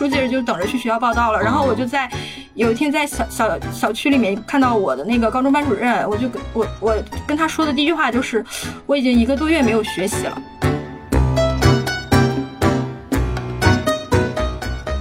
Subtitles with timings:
[0.00, 1.38] 书记就等着去学校报道了。
[1.38, 2.10] 然后我就在
[2.54, 6.96] 有一天在小小小区里面看到我的那个高中班主任，我就跟我我
[7.26, 8.42] 跟他说的第一句话就是，
[8.86, 10.42] 我已经一个多月没有学习了。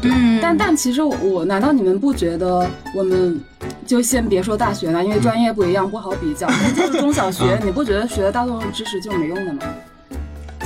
[0.01, 3.41] 嗯，但但其实我难道你们不觉得我们
[3.87, 6.45] 就先别说大学了，因为专业不一样不好比较。
[6.75, 9.61] 就是中小学，你不觉得学的大多数知识就没用的吗？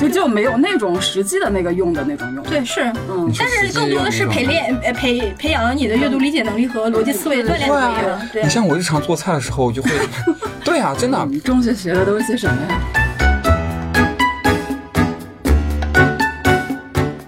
[0.09, 2.43] 就就没有那种实际的那个用的那种用。
[2.43, 8.29] 对，是，嗯，但是更多的是陪练呃培培养了你的阅读理解能力和逻辑思维的锻炼会能力啊。
[8.31, 9.89] 对你，像我日常做菜的时候，我就会，
[10.63, 12.81] 对啊，真的，你中学学的都是些什么呀？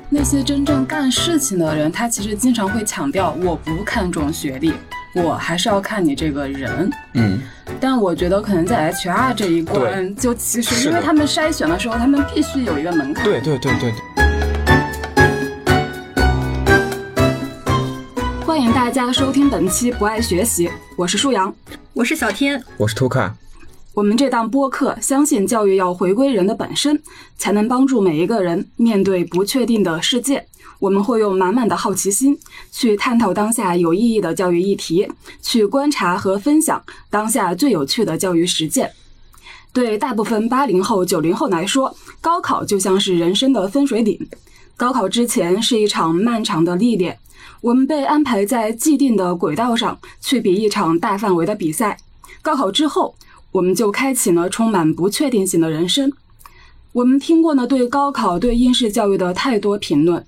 [0.10, 4.73] 那些真正干事情的人，他其实经常会强调，我不看重学历，
[5.16, 6.92] 我还是要看你这个人。
[7.14, 7.40] 嗯，
[7.80, 13.23] 但我觉得可能在 HR 这一关，就其实因为他们筛选的时候，他们必须有一个门槛。
[13.23, 13.94] 对对对对对。
[18.45, 20.67] 欢迎大家收听本期《不爱学习》，
[20.98, 21.54] 我是舒阳。
[21.94, 23.34] 我是小天，我是图卡，
[23.96, 27.02] 我们这档播客相信教育要回归人的本身，
[27.38, 30.46] 才能帮助每一个人面对不确定的世界。
[30.80, 32.38] 我们会用满满的好奇心
[32.73, 35.10] 去探讨当下有意义的教育议题，
[35.42, 38.92] 去观察和分享当下最有趣的教育实践。
[39.72, 44.28] 对大部分八零后、九零后来说，高考就像是人生的分水岭。
[44.76, 47.18] 高考之前是一场漫长的历练，
[47.62, 51.98] 我们被安排在既定的轨道上去比一场大范围的比赛。
[52.42, 53.16] 高考之后，
[53.56, 56.11] 我们就开启了充满不确定性的人生。
[56.92, 60.25] 我们听过呢对高考、对应试教育的太多评论，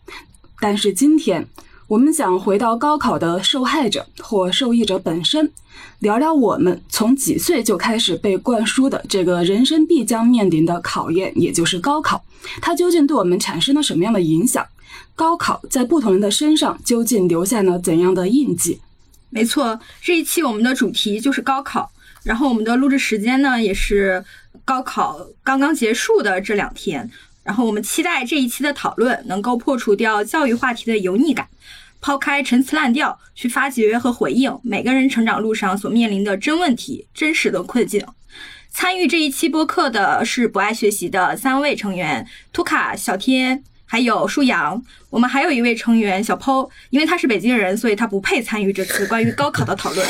[0.62, 1.46] 但是今天
[1.88, 5.52] 我们想回到高考的受害者或受益者本身，
[6.00, 12.24] 聊聊我们从几岁就开始被灌输的这个人生必将面临的考验，也就是高考，
[12.62, 14.66] 它究竟对我们产生了什么样的影响？
[15.18, 18.80] 高考在不同人的身上究竟留下了怎样的印记？
[19.30, 21.92] 没错，这一期我们的主题就是高考，
[22.24, 24.24] 然后我们的录制时间呢也是
[24.66, 27.10] 高考刚刚结束的这两天，
[27.44, 31.48] 然后我们期待这一期的讨论能够破除掉教育话题的油腻感，
[32.02, 38.06] 抛开陈词滥调，去发掘和回应每个人成长路上所面临的真问题、真实的困境。
[38.70, 43.64] 参与这一期播客的是不爱学习的三位成员：图卡、小天。
[43.90, 50.06] 还有舒阳，我们还有一位成员小抛，因为他是北京人，所以他不配参与这次关于高考的讨论。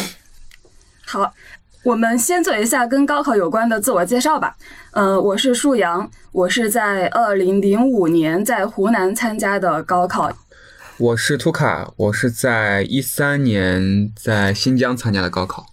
[1.06, 1.32] 好，
[1.88, 4.54] 我们先做一下跟高考有关的自我介绍吧。
[4.92, 10.30] 呃，我是舒阳，我是在二零零五年在湖南参加的高考。
[10.98, 15.66] 我是图卡，我是在一三年在新疆参加的高考。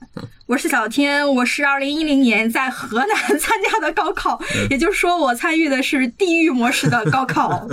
[0.46, 7.66] 我是小天，我是二零一零年在河南参加的高考，也就是说，我参与的是地狱模式的高考。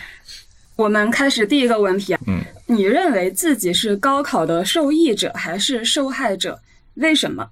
[0.76, 6.60] 我们开始第一个问题，嗯，你认为自己是高考的受益者还是受害者？
[6.96, 7.48] 为什么？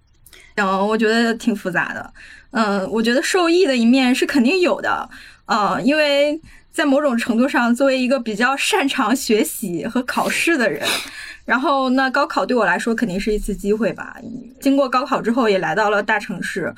[0.60, 2.12] 嗯，我觉得挺复杂的。
[2.50, 5.08] 嗯，我觉得受益的一面是肯定有的。
[5.46, 6.41] 嗯，因为
[6.72, 10.86] 在某种程度上，作为一个比较擅长学习和考试的人。
[11.44, 14.16] 然后，那高考对我来说肯定是一次机会吧。
[14.60, 16.75] 经过高考之后，也来到了大城市，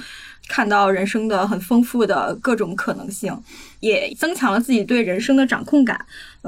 [0.49, 3.37] 看到人生的很丰富的各种可能性，
[3.81, 5.99] 也增强了自己对人生的掌控感。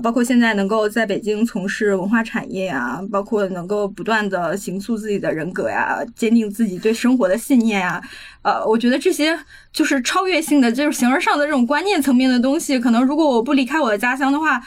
[0.02, 8.02] 包括现在能够在北京从事文化产业啊，包括能够不断的形塑自己的人格呀，坚定自己对生活的信念呀。
[8.40, 9.38] 呃，我觉得这些
[9.72, 14.62] 就是超越性的，就是形而上的这种观念层面的东西，可能如果我不离开我的家乡的话，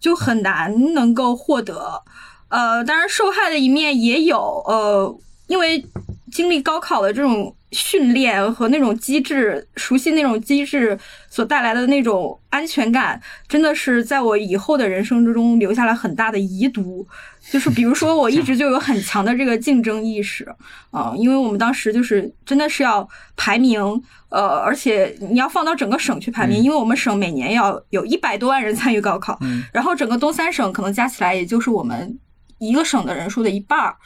[0.00, 2.02] 就很难能够获得。
[2.48, 4.38] 呃，当然，受害的一面也有。
[4.66, 5.14] 呃，
[5.46, 5.84] 因为
[6.32, 10.98] 经历高考的这种训练和那种机制，熟悉那种机制
[11.28, 17.06] 所带来的那种安全感，真的是在我以后的人生之中留下了很大的遗毒。
[17.50, 20.44] 就是比如说，我一直就有很强的这个竞争意识
[20.90, 23.80] 啊、呃，因为我们当时就是真的是要排名，
[24.28, 32.18] 呃，而且你要放到整个省去排名，嗯、因为我们省每年要有一百多万人参与高考，嗯、然后整个东三省可能加起来也就是我们。
[32.60, 33.96] 一个省的人数的一半儿，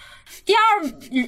[0.46, 0.60] 第二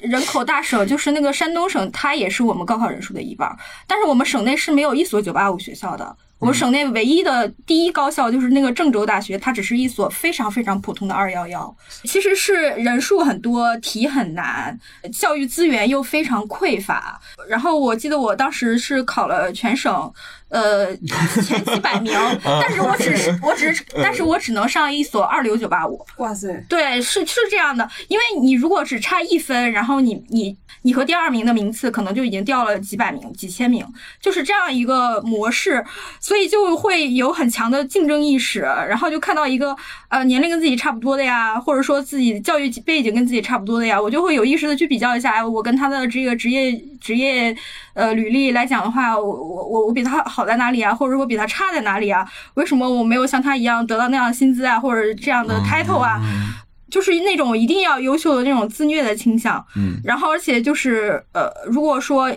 [0.01, 3.55] 人口大省就是那个山东省，它也是我们高考人数的一半儿。
[3.85, 11.75] 但是我们省内是没有一所985学校的，我们省内唯一的第一高校就是那个郑州大学，它只是一所非常非常普通的二幺幺。
[12.05, 14.79] 其实是人数很多，题很难，
[15.11, 17.19] 教育资源又非常匮乏。
[17.49, 20.11] 然后我记得我当时是考了全省。
[20.49, 20.95] 呃，
[21.43, 22.13] 前几百名
[22.43, 25.99] 但是我只是我只是，但是我只能上一所二流九八五。
[26.17, 26.63] 哇塞！
[26.69, 33.85] 对，是是这样的，因为你如果只差一分，然后你你你和第二名的名次可能就已经掉了几百名、几千名，
[34.21, 35.83] 就是这样一个模式。
[36.19, 39.75] 所以就会有很强的竞争意识，然后就看到一个
[40.09, 47.55] 呃年龄跟自己差不多的呀，或者说自己教育背景跟自己差不多的呀，我就会有意识的去比较一下，哎，我跟他的这个职业职业
[47.93, 52.23] 呃履历来讲的话，我我我我比他好在哪里啊，或者说我比他差在哪里啊？
[52.53, 56.21] 为什么我没有像他一样得到那样的薪资啊，或者这样的 title 啊？
[56.91, 62.31] 就是那种一定要优秀的那种自虐的倾向，嗯然后而且就是呃，如果说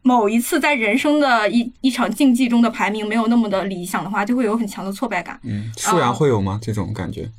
[0.00, 5.38] 某一次在人生的一一场竞技中的排名没有那么的理想的话，就会有很强的挫败感。
[5.44, 6.58] 嗯，素阳会有吗？
[6.62, 7.30] 这种感觉？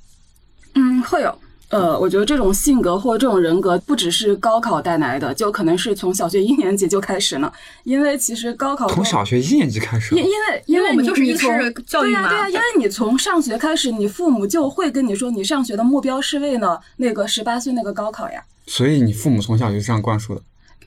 [0.76, 1.40] 嗯，会有。
[1.70, 7.52] 呃，我觉得这种性格或这种人格不只是高考带来的，就可能是从小学一年级就开始了。
[7.84, 18.44] 因为其实高考从小学一年级开始因，因为因为我们就是你你从应试教育嘛对呀、对呀、因为你从上学开始，你父母就会跟你说，你上学的目标是为了那个十八岁那个高考呀。
[18.66, 20.42] 所以你父母从小就这样灌输的。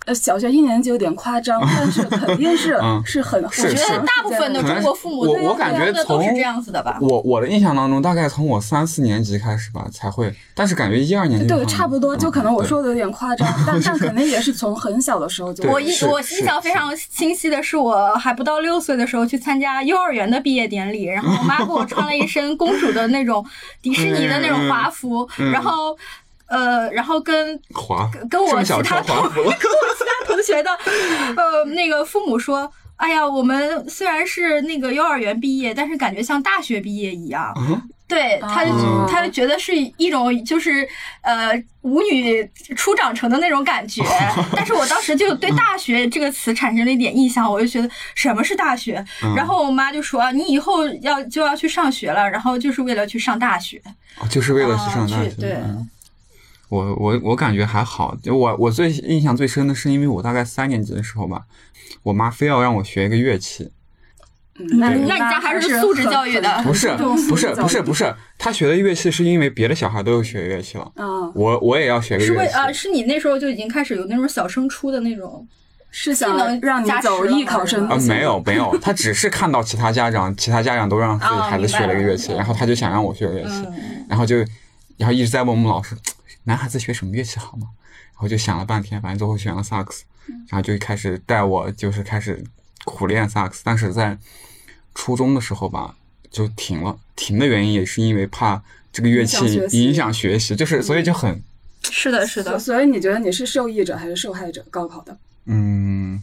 [0.06, 6.98] 呃，小学一年级有点夸张，但是肯定是、嗯是很我觉得大部分的中国父母我对我感觉从都是这样子的吧。
[7.00, 23.44] 我我的印象当中，大概从我三四年级开始吧才会，但是感觉一二年级对，差不多，就可能我嗯说的有点夸张， 但但肯定也是从很小的时候就我印我印象非常清晰的是，我还不到六岁的时候去参加幼儿园的毕业典礼，然后我妈给我穿了一身公主的那种
[23.82, 25.96] 迪士尼的那种华服，嗯然后
[26.50, 30.70] 呃，然后跟滑跟我其他同，跟我其他同学的
[31.36, 32.70] 呃那个父母说。
[33.00, 37.50] 哎呀，我们虽然是那个幼儿园毕业，但是感觉像大学毕业一样。
[37.56, 38.62] 嗯对，他
[39.08, 40.86] 他就觉得是一种就是
[41.22, 41.50] 呃
[41.80, 44.02] 舞女初长成的那种感觉，
[44.54, 49.02] 但是我当时就对大学这个词产生了一点印象，我就觉得什么是大学？
[49.24, 53.80] 嗯然后我妈就说你以后要就要去上学了，然后就是为了去上大学。
[54.20, 55.28] 哦就是为了去上大学。
[55.30, 55.88] 啊对嗯
[56.70, 61.42] 我我我感觉还好，就我我最印象最深的是，因为我大概三年级的时候吧，
[62.04, 63.70] 我妈非要让我学一个乐器，
[64.58, 66.88] 嗯那那你家还是素质教育的不是
[67.28, 72.32] 不是不是不是，他学的乐器是因为别的小孩都有学乐器了，嗯，我我也要学个乐器。
[72.32, 75.46] 是为啊，是你那时候就已经开始有那种小升初的那种，
[75.90, 84.36] 是想让你走艺考生啊，没有没 有，他只是看到其他家长，其他家长都让自己哦孩子学了一个乐器，然后他就想让我学个乐器，嗯，然后就，
[84.98, 85.96] 然后一直在问我们老师，
[86.44, 87.68] 男孩子学什么乐器好吗？
[88.12, 90.04] 然后就想了半天，反正最后选了萨克斯，
[90.48, 92.42] 然后就开始带我就是开始
[92.84, 94.18] 苦练萨克斯，但是在
[94.94, 95.96] 初中的时候吧，
[96.30, 101.42] 就停了，停的原因也是因为怕这个乐器影响学习影响学习，就是所以就很
[101.82, 104.64] 是的，是的，所以你觉得你是受益者还是受害者？
[104.70, 105.16] 高考的？
[105.46, 106.22] 嗯，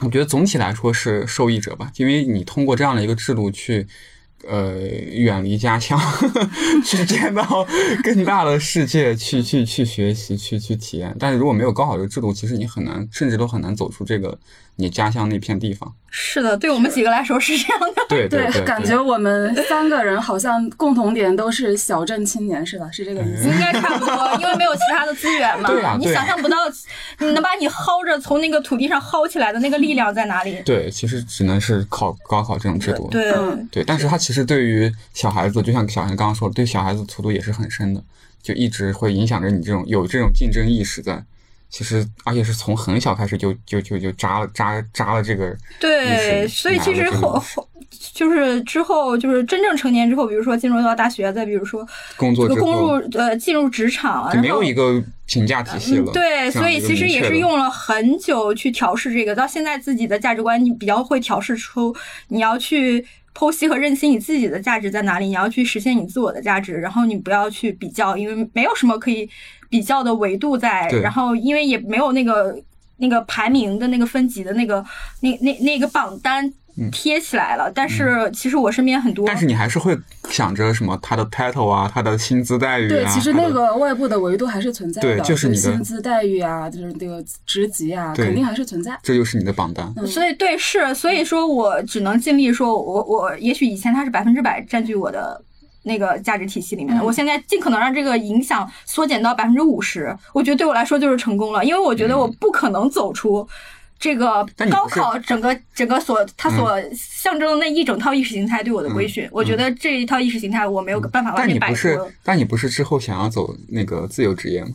[0.00, 3.86] 我觉得总体来说是受益者吧，因为你通过这样的一个制度去，
[4.46, 5.98] 呃，远离家乡，
[6.84, 7.66] 去见到
[8.04, 11.14] 更大的世界，去去去学习，去去体验。
[11.18, 14.38] 但是如果没有高考这个制度，其实你很难，甚至都很难走出这个
[14.80, 15.92] 你家乡那片地方。
[16.10, 18.02] 是的，对我们几个来说是这样的。
[18.08, 22.88] 对对对，感觉我们三个人好像共同点都是小镇青年，是吧？
[22.90, 23.48] 是这个意思。
[23.48, 25.68] 应该差不多，因为没有其他的资源嘛。
[25.68, 26.56] 你对啊对啊想象不到，
[27.18, 30.62] 你能把你薅着从那个土地上薅起来的那个力量在哪里？
[30.64, 33.08] 对，其实只能是考高考这种制度。
[33.10, 38.02] 对，嗯对，但是它其实对于小孩子，就像小韩刚刚说的，对小孩子荼毒也是很深的，
[38.42, 41.22] 就一直会影响着你这种有这种竞争意识在。
[41.70, 47.68] 其实，而且是从很小开始就就就就扎了扎扎了这个对，所以其实后后
[48.14, 56.10] 就是之后就是真正成年之后，比如说进入到大学，再比如说工作之这个攻后入呃进入职场，就没有一个评价体系了。
[56.10, 61.94] 嗯对，所以其实也是用了很久去调试这个，到现在自己的价值观，你比较会调试出
[62.28, 63.04] 你要去
[63.38, 69.30] 剖析和认清你自己的价值在哪里，你要去实现你自我的价值，然后你不要去比较，因为没有什么可以
[69.68, 72.60] 比较的维度在，然后因为也没有那个
[72.96, 74.84] 那个排名的那个分级的那个
[75.20, 76.52] 那那那个榜单
[76.90, 79.98] 贴起来了，但是其实我身边很多，嗯但是你还是会
[80.30, 82.88] 想着什么他的 title 啊，他的薪资待遇啊。
[82.88, 88.98] 对，其实那个外部的维度还是存在的，对就是你的薪资待遇啊，就是这个职级啊，肯定还是存在。
[89.02, 89.92] 这就是你的榜单。
[90.06, 95.42] 所以对是，所以说我只能尽力说我，我也许以前他是百分之百占据我的
[95.82, 103.48] 那个价值体系里面的，嗯我现在尽可能让这个影响缩减到百分之五十，我觉得对我来说就是成功了，因为我觉得我不可能走出。
[103.98, 114.70] 这个高考整个整个所它所象征的那一整套意识形态对我的规训，我觉得这一套意识形态我没有办法完但全摆你不是脱。，但你不是之后想要走那个自由职业吗？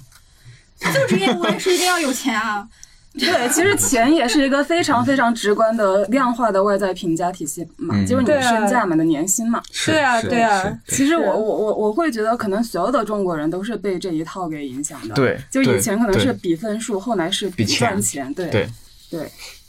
[0.78, 2.68] 自由职业我也是一定要有钱啊！
[3.16, 9.62] 对，其实钱也是一个非常非常直观的量化的外在评价体系嘛，嗯就是你的身价嘛，你的年薪嘛。
[9.72, 15.14] 是对啊对啊其实我我我我会觉得，可能所有的中国人都是被这一套给影响的。
[15.14, 18.34] 对就以前可能是比分数，后来是比钱赚钱。
[18.34, 18.70] 对对对，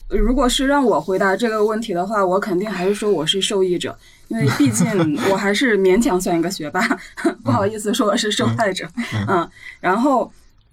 [0.08, 3.96] 如果是让我回答这个问题的话，我肯定还是说我是受益者，
[4.28, 4.86] 因为毕竟
[5.32, 6.80] 我还是勉强算一个学霸，
[7.42, 8.86] 不好意思说我是受害者。
[9.26, 9.48] 嗯，
[9.80, 10.30] 然后，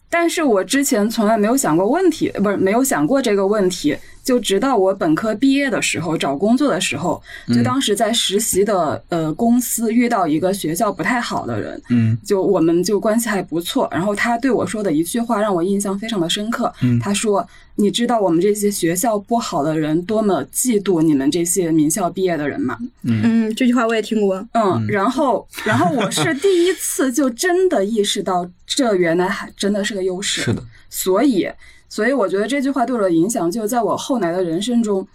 [0.10, 3.98] 但是我之前从来没有想过问题，不是没有想过这个问题。
[4.24, 13.88] 就直到我本科毕业的时候找工作的时候，就当时在实习的呃公司遇到一个学校不太好的人，嗯，就我们就关系还不错。
[13.92, 24.46] 然后他对我说的一句话让我印象非常的深刻，嗯他说：“你知道我们这些学校不好的人多么嫉妒你们这些名校毕业的人吗？”嗯，这句话我也听过。
[24.54, 30.42] 嗯，然后然后我是第一次就真的意识到，这原来还真的是个优势。
[30.42, 31.50] 是的，所以，
[31.92, 35.06] 所以我觉得这句话对我的影响，就在我后来的人生中，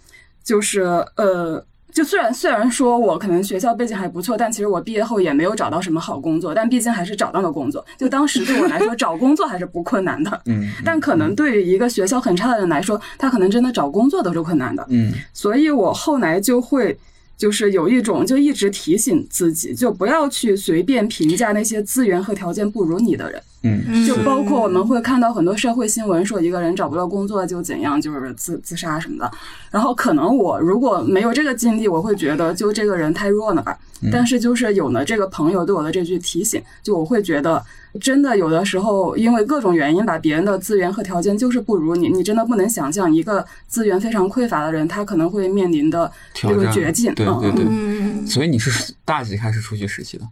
[0.43, 0.81] 就是
[1.15, 7.83] 呃，就虽然虽然说我可能学校背景还不错，但其实我毕业后也没有找到什么好工作，但毕竟还是找到了工作。
[7.97, 10.41] 就当时对我来说，找工作还是不困难的。
[10.45, 14.85] 嗯，但可能对于一个学校很差的人来说，他可能真的找工作都是困难的。
[14.89, 16.95] 嗯所以我后来就会。
[17.37, 23.39] 就是有一种，就一直提醒自己，就不要去随便评价那些资源和条件不如你的人。
[23.63, 29.29] 嗯就包括我们会看到很多社会新闻，说一个人找不到工作就怎样，就是自自杀什么的。
[29.71, 33.77] 然后可能我如果没有这个经历，我会觉得就这个人太弱了吧。
[34.11, 37.61] 但是就是有了这个朋友对我的这句提醒，就我会觉得
[37.99, 47.11] 真的有的时候因为各种原因吧，别人的资源和条件就是不如你，你真的不能想象一个资源非常匮乏的人，他可能会面临的这个绝境。
[47.13, 47.65] 嗯对对对。
[47.67, 50.25] 嗯，所以你是大几开始出去实习的？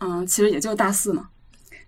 [0.00, 1.28] 嗯，其实也就大四嘛。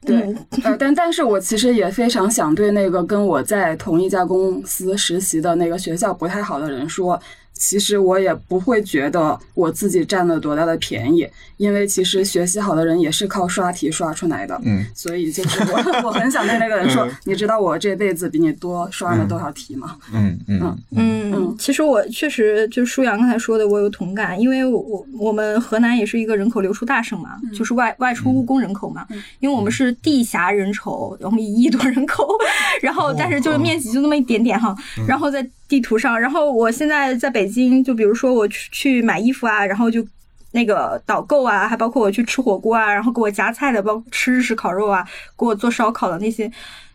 [0.04, 7.20] 对嗯，呃，但但是我其实也非常想对那个跟我在同一家公司实习的那个学校不太好的人说，
[7.60, 14.58] 其实我也不会觉得我自己占了多大的便宜，因为其实学习好的人也是靠刷题刷出来的。
[14.64, 14.84] 嗯。
[14.94, 19.96] 所以就是我 我很想对那个人说嗯，你知道我这辈子比你多刷了多少题吗？
[20.14, 29.06] 嗯嗯嗯嗯，其实我确实就舒阳刚才说的，我有同感，因为我我们河南也是一个人口流出大省嘛，就是外外出务工人口嘛，
[29.40, 32.26] 因为我们是地狭人稠，我们一亿多人口，
[32.80, 34.74] 然后但是就是面积就那么一点点哈，
[35.06, 40.06] 然后在地图上，然后我现在在北京，就比如说我去去买衣服啊，然后就。
[40.52, 45.06] 那个导购啊，还包括我去吃火锅啊，然后给我夹菜的，包括吃日式烤肉啊，
[45.38, 46.50] 给我做烧烤的那些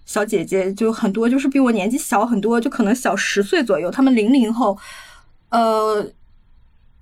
[0.06, 3.90] 小姐姐，就很多，就是比我年纪小很多，就可能小十岁左右。
[3.90, 4.78] 他们零零后，
[5.52, 6.06] 呃，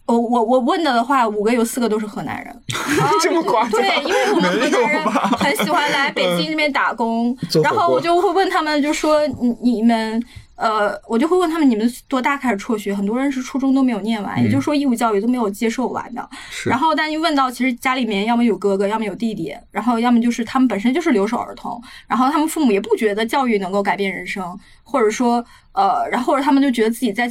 [0.05, 2.55] 我我我问的的话，五个有四个都是河南人。
[3.19, 3.71] 这么夸张？
[3.71, 10.23] 对，因为我们河南人很喜欢来北京这边打工然后我就会问他们，就说你你们。
[10.55, 12.93] 呃，我就会问他们，你们多大开始辍学？
[12.93, 16.29] 很多人是初中都没有念完，也就是说义务教育都没有接受完的。
[16.65, 27.27] 然后，但一问到，其实家里面要么有哥哥，要么有弟弟，然后要么就是他们本身就是留守儿童，然后他们父母也不觉得教育能够改变人生，或者说，呃，然后或者他们就觉得自己在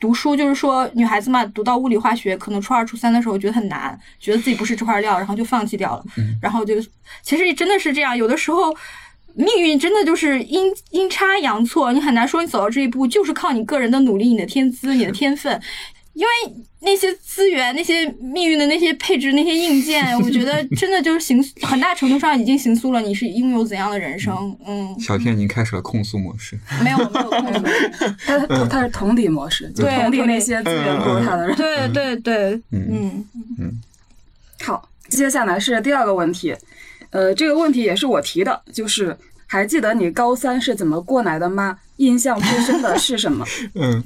[0.00, 6.04] 读书，就是说女孩子嘛，读到物理化学，可能初二、初三的时候觉得很难，觉得自己不是这块料，然后就放弃掉了。
[6.42, 6.74] 然后就
[7.22, 8.74] 其实真的是这样，有的时候。
[9.36, 15.60] 命运真的就是阴阴差阳错，你很难说你走到这一步就是靠你个人的努力、你的天资、你的天分，
[16.14, 16.28] 因为
[16.80, 24.56] 那些资源、那些命运的那些配置、那些硬件，我觉得真的就是形很大程度上已经形塑了你是拥有怎样的人生。
[24.66, 26.58] 嗯，小天已经开始了控诉模式。
[26.82, 27.60] 没有没有控诉。
[28.24, 31.56] 他他他是同理模式，就对同理那些资源不如他的人。
[31.56, 33.24] 对对对，嗯
[33.58, 33.82] 嗯
[34.62, 36.54] 好，接下来是第二个问题，
[37.10, 41.78] 呃，这个问题也是我提的，就是还记得你高三是怎么过来的吗？
[41.96, 43.44] 印象最深的是什么？
[43.74, 44.02] 嗯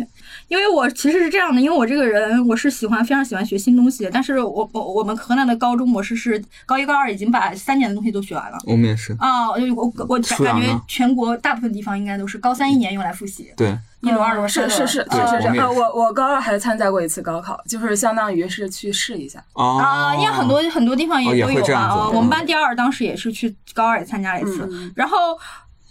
[0.48, 8.58] 因为我其实是这样的，因为我这个人我是喜欢非常喜欢学新东西，但是我我我们河南的高中模式是高一高二已经把三年的东西都学完了。
[8.66, 9.16] 我们也是。
[9.20, 19.40] 啊、我我我感觉全国大部分地方应该都是高三一年用来复习，对，一轮、二轮、是是是是对是是，我我我高二还参加过一次高考，就是相当于是去试一下。
[19.52, 21.60] 哦啊，因为很多很多地方哦也都有嘛。
[21.60, 25.16] 会这样啊，我们班第二当时也是去高二也参加了一次，然后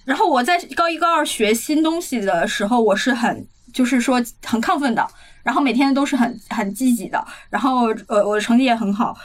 [0.10, 5.08] 然后我在高一高二学新东西的时候，我是很就是说很亢奋的，
[5.44, 9.16] 然后每天都是很很积极的，然后呃我的成绩也很好。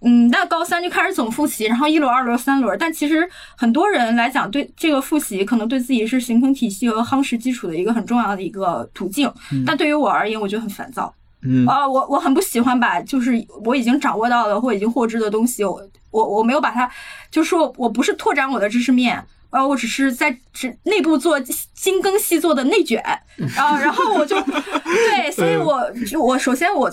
[0.00, 2.76] 嗯，那高三就开始总复习，然后一轮、二轮、三轮。
[2.76, 9.32] 但其实很多人来讲，对这个复习可能对自己是形成体系和夯实基础的一个很重要的一个途径。
[9.64, 11.14] 但对于我而言，我觉得很烦躁。
[11.42, 13.32] 嗯啊，我我很不喜欢把就是
[13.64, 15.80] 我已经掌握到的或已经获知的东西，我
[16.10, 16.90] 我我没有把它，
[17.30, 23.02] 就是说我不是拓展我的知识面，呃，我只是在只内部做精耕细作的内卷，
[23.54, 26.90] 然后，然后我就 对，所以我就我首先我。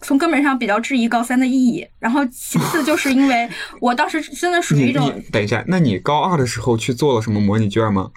[0.00, 3.48] 从根本上比较质疑高三的意义，然后其次就是因为
[3.80, 8.10] 我当时真的属于一种等一下，那你高二的时候去做了什么模拟卷吗？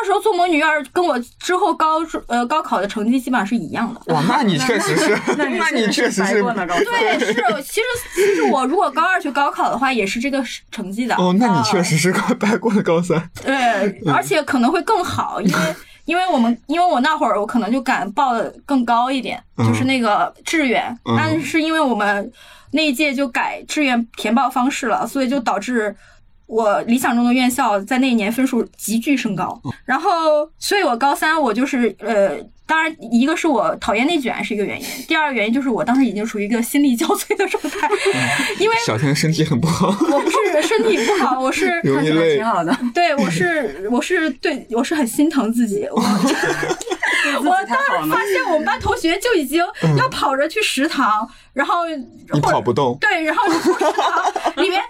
[0.00, 4.14] 高二二时候做模拟院跟我之后高呃高考的成绩基本上是一样的。
[4.14, 6.42] 哇，那你确实是， 那那你确实是。
[6.42, 11.14] 对，是，其实其实我如果高二去高考的话，也是这个成绩的。
[11.16, 13.30] 哦，那你确实是高待过了高三。
[13.42, 13.54] 对，
[14.10, 15.58] 而且可能会更好，因为。
[16.06, 22.32] 因为我们，因为我那会儿我可能就敢报的更高一点，就是那个志愿，但是因为我们
[22.72, 25.94] 那一届就改志愿填报方式了，所以就导致
[26.50, 32.38] 我理想中的院校在那一年分数急剧升高，然后，所以我高三我就是呃。
[32.70, 37.90] 当然，一个是我讨厌内卷是一个原因，第二个原因就是我当时已经处于一个心力交瘁的状态，
[38.60, 39.88] 因为小天身体很不好。
[39.88, 42.72] 我不是身体不好，我是看起来挺好的。
[42.94, 45.84] 对，我是我是对我是很心疼自己。
[45.90, 46.00] 我
[47.38, 49.62] 我当时发现我们班同学就已经
[49.98, 52.96] 要跑着去食堂，然后你跑不动。
[53.00, 54.82] 对，然后食堂里面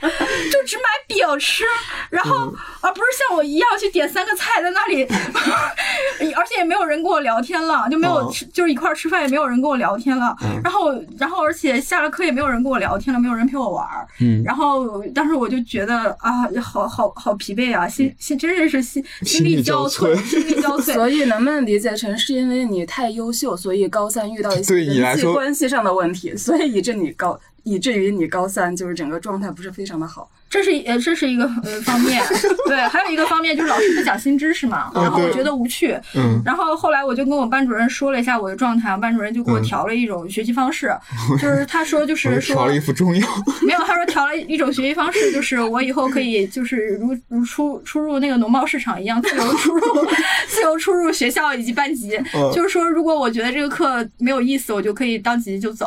[0.52, 1.64] 就只买饼吃，
[2.10, 5.04] 然后而不是像我一样去点三个菜在那里，
[6.36, 7.88] 而且也没有人跟我聊天了。
[7.90, 10.36] 就没有吃，就是一块吃饭也没有人跟我聊天了。
[10.62, 14.06] 然后，然后而且下了课也没有人跟我聊天了，没有人陪我玩儿。
[14.20, 20.92] 嗯，然后当时我就觉得啊，好好好疲惫啊，心心真的是心心力交瘁，心力交瘁。
[20.94, 30.30] 所以能不能理解成是因为你太优秀，所以高三遇到一些人际关系上的问题，所以以致你高，以至于你高三就是整个状态不是非常的好。
[30.50, 32.20] 这是呃，这是一个呃 方面，
[32.66, 40.92] 对，还有一个方面就是老师不讲新知识嘛，然后我觉得无趣，嗯，然后后来我就跟我班主任说了一下我的状态，班主任就给我调了一种学习方式，
[41.40, 43.26] 就是他说 就是说调了一副中药，
[43.62, 49.82] 没有，他说调了一种学习方式，就是我以后可以就是如如出出入那个农贸市场一样自由出入，
[50.48, 52.18] 自由出入学校以及班级，
[52.52, 55.86] 就是说如果我觉得这个课没有意思，我就可以当即就走，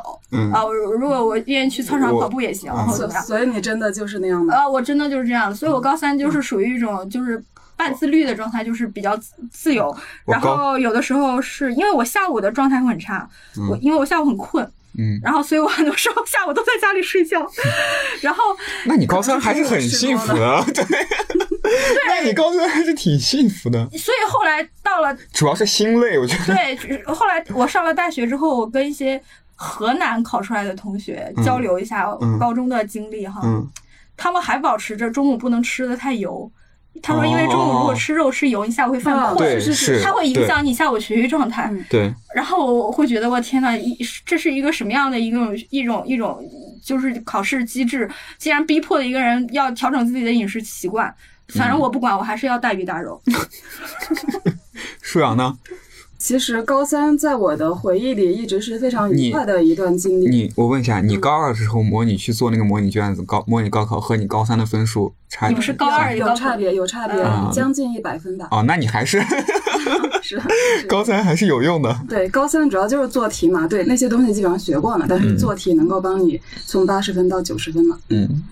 [0.53, 0.63] 啊，
[0.98, 3.22] 如果我愿意去操场跑步也行，然后怎么样？
[3.24, 4.52] 所以你真的就是那样的。
[4.53, 7.43] 啊，我真的就是这样，所以我高三就是属于一种就是
[7.75, 9.17] 半自律的状态，就是比较
[9.51, 9.95] 自由。
[10.25, 13.27] 然后有的时候是因为我下午的状态会很差，
[13.69, 14.63] 我因为我下午很困，
[14.98, 17.46] 嗯，然后所以我很多时候下午都在家里睡觉。
[18.22, 18.42] 然后，
[18.85, 20.85] 那你高三还是很幸福的，对，
[22.07, 23.85] 那你高三还是挺幸福的。
[23.98, 26.53] 所以后来到了，主要是心累，我觉得。
[26.53, 29.22] 对，后来我上了大学之后，我跟一些
[29.55, 32.05] 河南考出来的同学交流一下
[32.39, 33.42] 高中的经历哈。
[34.15, 36.51] 他们还保持着中午不能吃的太油。
[37.01, 41.73] 他说，因为中午如果吃肉吃油，你下午会犯困，是是，它会影响你下午学习状态。
[41.89, 42.13] 对。
[42.35, 46.39] 然后我会觉得，我天呐，一这是一个什么样的一种一种一种，
[46.83, 51.13] 就是考试机制，竟然逼迫一个人要调整自己的饮食习惯。
[51.55, 53.19] 反正我不管，我还是要大鱼大肉。
[55.01, 55.57] 舒阳呢？
[56.24, 60.29] 其实高三在我的回忆里一直是非常愉快的一段经历。
[60.29, 65.50] 你我问一下，你高二的时候模拟去做那个模拟卷子高模拟高考和你高三的分数差？
[65.50, 68.48] 你不是高二有差别有差别，将近一百分吧？
[68.51, 69.22] 哦，那你还是
[70.24, 70.42] 是
[70.88, 71.94] 高三还是有用的。
[72.07, 78.00] 对，高三主要就是做题嘛，对那些东西基本上学过了，但是做题能够帮你从八十分到九十分嘛。
[78.07, 78.44] 嗯。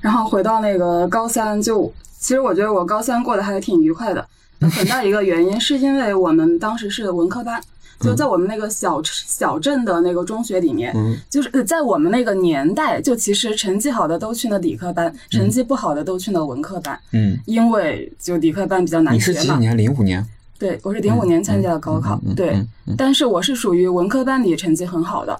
[0.00, 4.24] 然后回到那个高三，就其实我觉得我高三过得还挺愉快的。
[4.60, 7.60] 很大一个原因是因为我们当时是文科班，
[8.00, 10.94] 就在我们那个小小镇的那个中学里面，
[11.30, 16.98] 就是在我们那个年代，就其实成绩好的都去了理科班，成绩不好的都去了文科班。
[17.12, 19.38] 嗯，因为就理科班比较难学嘛。
[19.40, 19.76] 你是几年？
[19.76, 20.24] 零五年。
[20.58, 22.18] 对，我是零五年参加的高考。
[22.34, 22.64] 对，
[22.96, 25.38] 但是我是属于文科班里成绩很好的。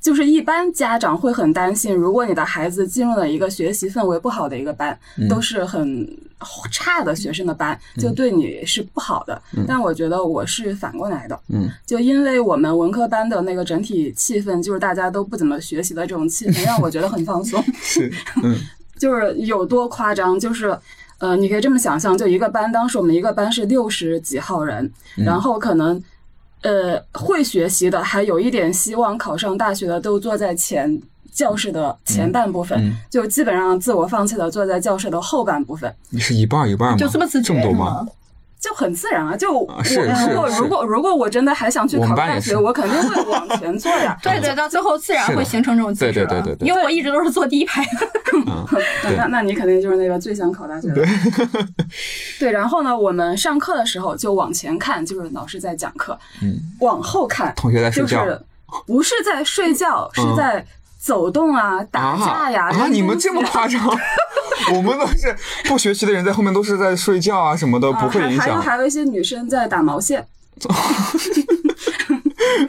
[0.00, 6.08] 就是一般家长会很担心，如果你的孩子进入了一个学习氛围不好的一个班，都是很
[6.72, 9.40] 差的学生的班，就对你是不好的。
[9.68, 17.62] 但我觉得我是反过来的，嗯，就因为我们文科班的那个整体气氛，就是大家都不怎么学习的这种气氛，让我觉得很放松。
[17.82, 18.10] 是，
[18.42, 18.56] 嗯，
[18.98, 20.74] 就是有多夸张，就是
[21.18, 26.02] 呃，你可以这么想象，就一个班，当时我们一个班是六十几号人，然后可能。
[26.62, 31.00] 呃，会学习的，还有一点希望考上大学的，都坐在前
[31.32, 35.94] 教室的前半部分，就基本上自我放弃的坐在教室的后半部分。
[36.10, 36.96] 你是一半一半吗？
[36.96, 38.06] 就这么自这么多吗？
[38.60, 39.34] 就很自然啊！
[39.34, 39.82] 就我
[40.28, 44.14] 如果如果如果我真的还想去考大学，我肯定会往 前坐呀。
[44.22, 46.68] 对对，到最后自然会形成这种对对对对对。
[46.68, 47.82] 因为我一直都是坐第一排。
[49.16, 51.02] 那那你肯定就是那个最想考大学的。
[52.40, 56.18] 对，然后呢，我们上课的时候就往前看，就是老师在讲课。
[56.42, 56.58] 嗯。
[56.80, 58.26] 往后看，同学在睡觉。
[58.86, 60.64] 不是在睡觉，是在
[60.98, 62.70] 走动啊，打架呀。
[62.70, 62.86] 啊！
[62.86, 63.78] 你们这么夸张？
[64.72, 68.40] 我们都是不学习的人，在后面都是在睡觉啊什么的，不会影响。
[68.40, 70.26] 还有还有一些女生在打毛线。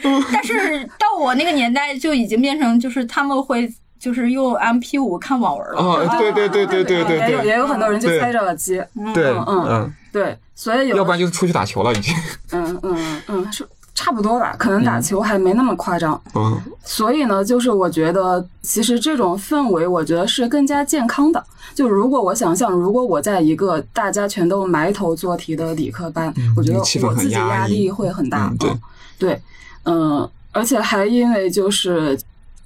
[0.34, 5.80] 但是到我那个年代就已经变成，就是他们会就是用 MP 五看网文了。
[5.80, 8.84] 哦，对对对对对对也有也有很多人就对塞着耳机，
[9.14, 12.14] 对，嗯嗯嗯，对，所以有要不然就是出去打球了已经。
[12.52, 16.20] 嗯嗯嗯是差不多吧，可能打球还没那么夸张。
[16.34, 21.44] 嗯所以呢，就是我觉得，其实这种氛围，我觉得是更加健康的。
[21.76, 28.48] 就如果我想象，如果我在一个大家全都埋头做题的理科班，我觉得我自己压力会很大。
[28.48, 28.80] 嗯对嗯
[29.20, 29.42] 对，
[29.84, 32.18] 嗯，而且还因为就是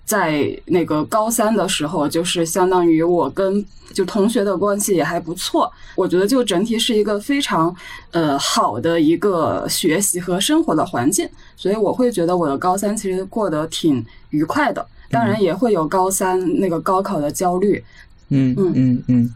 [0.06, 7.76] 在那个高三的时候，就是相当于我跟就同学的关系也还不错，我觉得就整体是一个非常
[8.12, 14.86] 呃好的一个学习和生活的环境，所以我会觉得我的高三其实过得挺愉快的。
[15.12, 17.82] 当然也会有高三那个高考的焦虑，
[18.30, 19.34] 嗯嗯嗯嗯，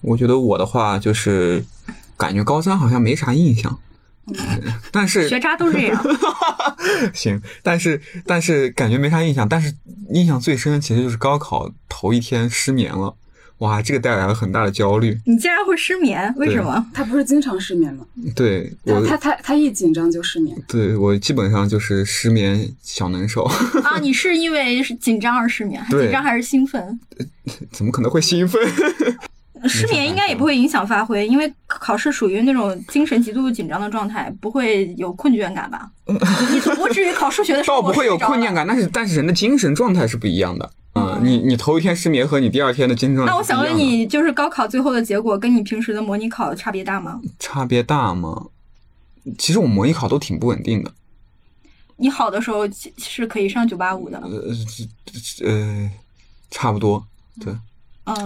[0.00, 1.64] 我觉得我的话就是
[2.16, 3.76] 感觉高三好像没啥印象，
[4.90, 6.02] 但是学渣都这样。
[7.14, 9.74] 行，但是但是感觉没啥印象，但是
[10.10, 13.14] 印象最深其实就是高考头一天失眠了，
[13.58, 15.18] 哇，这个带来了很大的焦虑。
[15.26, 16.32] 你竟然会失眠？
[16.36, 16.84] 为什么？
[16.94, 18.04] 他不是经常失眠吗？
[18.34, 20.56] 对我，他他他他一紧张就失眠。
[20.66, 23.44] 对我基本上就是失眠小能手，
[23.84, 25.84] 啊，你是因为是紧张而失眠？
[25.90, 26.98] 对紧张还是兴奋？
[27.70, 28.60] 怎么可能会兴奋？
[29.68, 35.90] 失眠应该也不会影响发挥，因为考试属于那种精神极度紧张的状态，不会有困倦感吧？
[36.50, 40.70] 你总不至于考数学的时候 倒不会有困倦感，但是但是人的精神状态是不一样的。
[40.94, 47.20] 嗯，你你头一天失眠和你第二天的精神状态那我想问你，就是高考最后的结果跟你平时的模拟考差别大吗？
[47.38, 48.46] 差别大吗？
[49.38, 50.90] 其实我模拟考都挺不稳定的，
[51.96, 55.90] 你好的时候其是可以上九八五的，呃呃，
[56.50, 57.06] 差不多，
[57.38, 57.60] 对，嗯，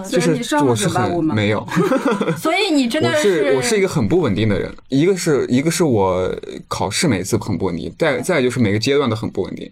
[0.08, 1.66] 就是所以你上了我是985吗很没有，
[2.38, 6.34] 所以你真的是我是一个很不稳定的人，一个是一个是我
[6.68, 9.70] 考试每次很不稳定，再再就是每个阶段都很不稳定，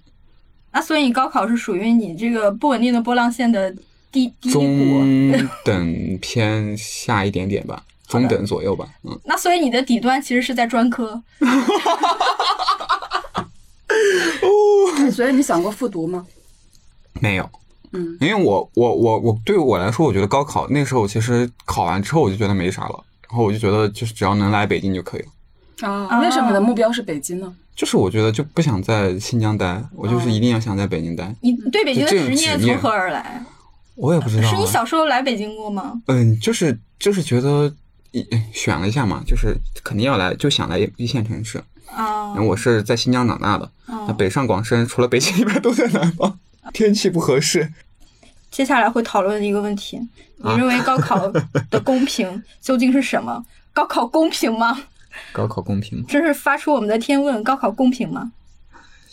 [0.72, 3.70] 那所以你高考是属于你这个不稳定的波浪线的
[4.10, 4.60] 低低谷。
[4.60, 11.22] 中等偏下一点点吧，中等左右吧，嗯，那所以你的底端其实是在专科，
[14.42, 14.50] 哦
[15.10, 16.26] 所以你想过复读吗？
[17.20, 17.48] 没有。
[17.92, 25.88] 嗯，因为我我我我对于我来说，我觉得高考那时候其实考完之后我就觉得没啥了，然后我就觉得就是只要能来北京就可以了。
[25.88, 27.54] 啊，为什么你的目标是北京呢？
[27.74, 31.34] 就是我觉得就不想在新疆待，我就是一定要想在北京待。
[31.40, 33.42] 你对北京的执念从何而来？
[33.94, 36.00] 我也不知道、啊，是你小时候来北京过吗？
[36.06, 37.72] 嗯，就是就是觉得
[38.12, 41.58] 一选了一下嘛，就是肯定要来，就想来一线城市。
[41.94, 46.38] 啊然后我是在新疆长大的，那北上广深除了北京以外都在南方，
[46.72, 47.72] 天气不合适。
[48.50, 49.98] 接下来会讨论一个问题：
[50.36, 51.30] 你啊认为高考
[51.70, 53.44] 的公平 究竟是什么？
[53.72, 54.82] 高考公平吗？
[55.32, 56.04] 高考公平吗？
[56.08, 58.30] 这是发出我们的天问：高考公平吗？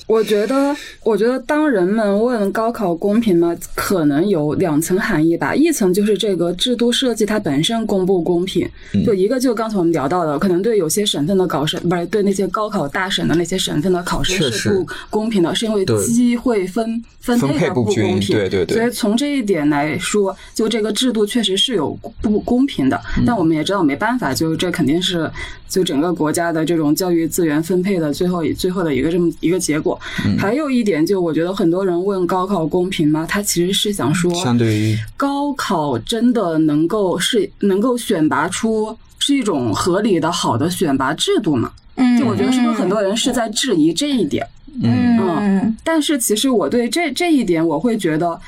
[0.10, 5.54] 我觉得，我觉得当人们问高考公平吗，可能有两层含义吧。
[5.54, 18.20] 一层就是这个制度设计它本身公不公平，嗯就一个就刚才我们聊到的，可能对有些省份的考生，不是对那些高考大省的那些省份的考生是不公平的，是因为机会分分分配的不公平。
[18.36, 23.00] 对对对所以从这一点来说，就这个制度确实是有不公平的。
[23.20, 25.30] 嗯但我们也知道没办法，就这肯定是
[25.68, 29.99] 就整个国家的这种教育资源分配的最后最后的一个这么一个结果。
[30.26, 33.26] 嗯还有一点，就我觉得很多人问高考公平吗？
[33.28, 41.72] 他其实是想说，相对于高考真的能够是能够选拔出是一种合理的好的选拔制度吗？
[41.96, 44.48] 嗯就我觉得是不是很多人是在质疑这一点？
[44.82, 48.40] 嗯嗯但是其实我对这这一点，我会觉得，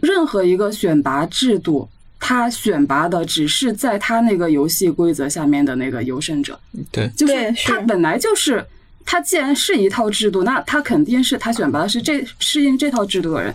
[0.00, 1.88] 任何一个选拔制度，
[2.20, 6.58] 他选拔的只是在他那个游戏规则下面的那个优胜者，
[6.92, 8.64] 对就是他本来就是。
[9.04, 13.54] 它既然是一套制度，那他肯定是他选拔的是这适应这套制度的人。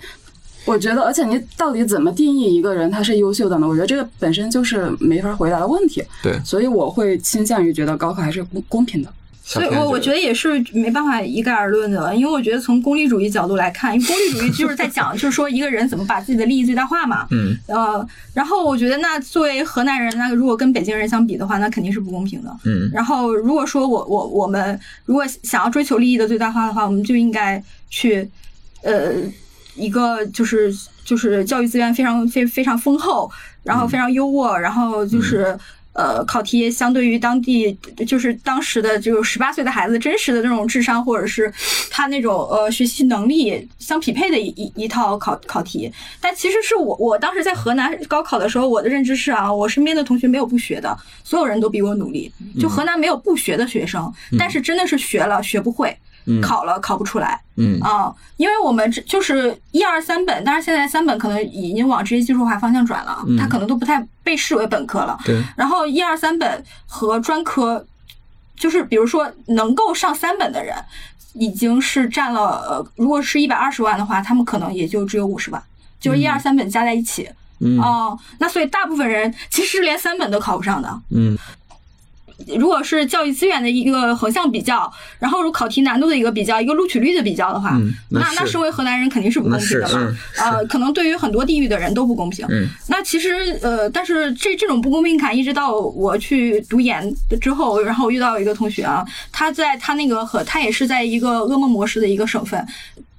[0.66, 3.68] 我觉得，而且你到底怎么定义一个人他是优秀的呢？
[3.68, 6.04] 我觉得这个本身就是没法回答的问题。
[6.22, 9.14] 对，所以我会倾向于觉得高考还是公公平的。
[9.50, 17.26] 所以我我觉得得也是没办法一概而论的，因为我觉得从功利主义角度来看，因为功利主义就是在讲， 就是说一个人怎么把自己的利益最大化嘛。
[17.32, 22.54] 嗯呃，然后我觉得那作为河南人，那如果跟北京人相比的话，那肯定是不公平的。
[22.66, 28.30] 嗯然后如果说我我我们如果想要追求利益的最大化的话，我们就应该去，
[28.82, 29.14] 呃，
[29.76, 33.32] 一个就是就是教育资源非常非非常丰厚，
[33.64, 35.58] 然后非常优渥，然后就是。
[35.98, 41.52] 呃，考题相对于当地就是当时的这个十八岁的孩子真实的那种智商，或者是
[41.90, 45.92] 他那种呃学习能力相匹配的一一一套考考题。
[46.22, 52.32] 但其实是我我当时在河南高考的时候，我的认知是啊，我身边的同学没有不学的，所有人都比我努力。
[52.60, 55.98] 就河南没有不学的学生，但是真的是学了学不会。
[56.28, 56.40] 嗯。
[56.42, 57.42] 考了考不出来。
[57.56, 57.80] 嗯。
[57.82, 63.38] 啊、因为我们这就是一二三本，但是现在三本可能已经往职业技术化方向转了，嗯。
[63.38, 65.18] 它可能都不太被视为本科了。
[65.26, 67.86] 对，然后一二三本和专科，
[68.56, 70.76] 就是比如说能够上三本的人，
[71.34, 75.64] 已经是占了呃，如果是一百二十万的话，他们可能也就只有五十万，
[76.00, 77.30] 就是一二三本加在一起。
[77.60, 77.80] 嗯。
[77.80, 81.02] 哦，那所以大部分人其实连三本都考不上的。
[81.12, 81.38] 嗯
[82.56, 90.54] 如果是教育资源的一个横向比较，然后如考题难度的一个比较，一个录取率的比较的话，嗯那那身为河南人肯定是不公平的那是了嗯。
[90.54, 92.46] 呃，可能对于很多地域的人都不公平。
[92.50, 102.66] 嗯那其实呃，但是这这种不公平感，一直到我去读研之后，然后我遇到一个同学啊，他在他那个和他也是在一个噩梦模式的一个省份。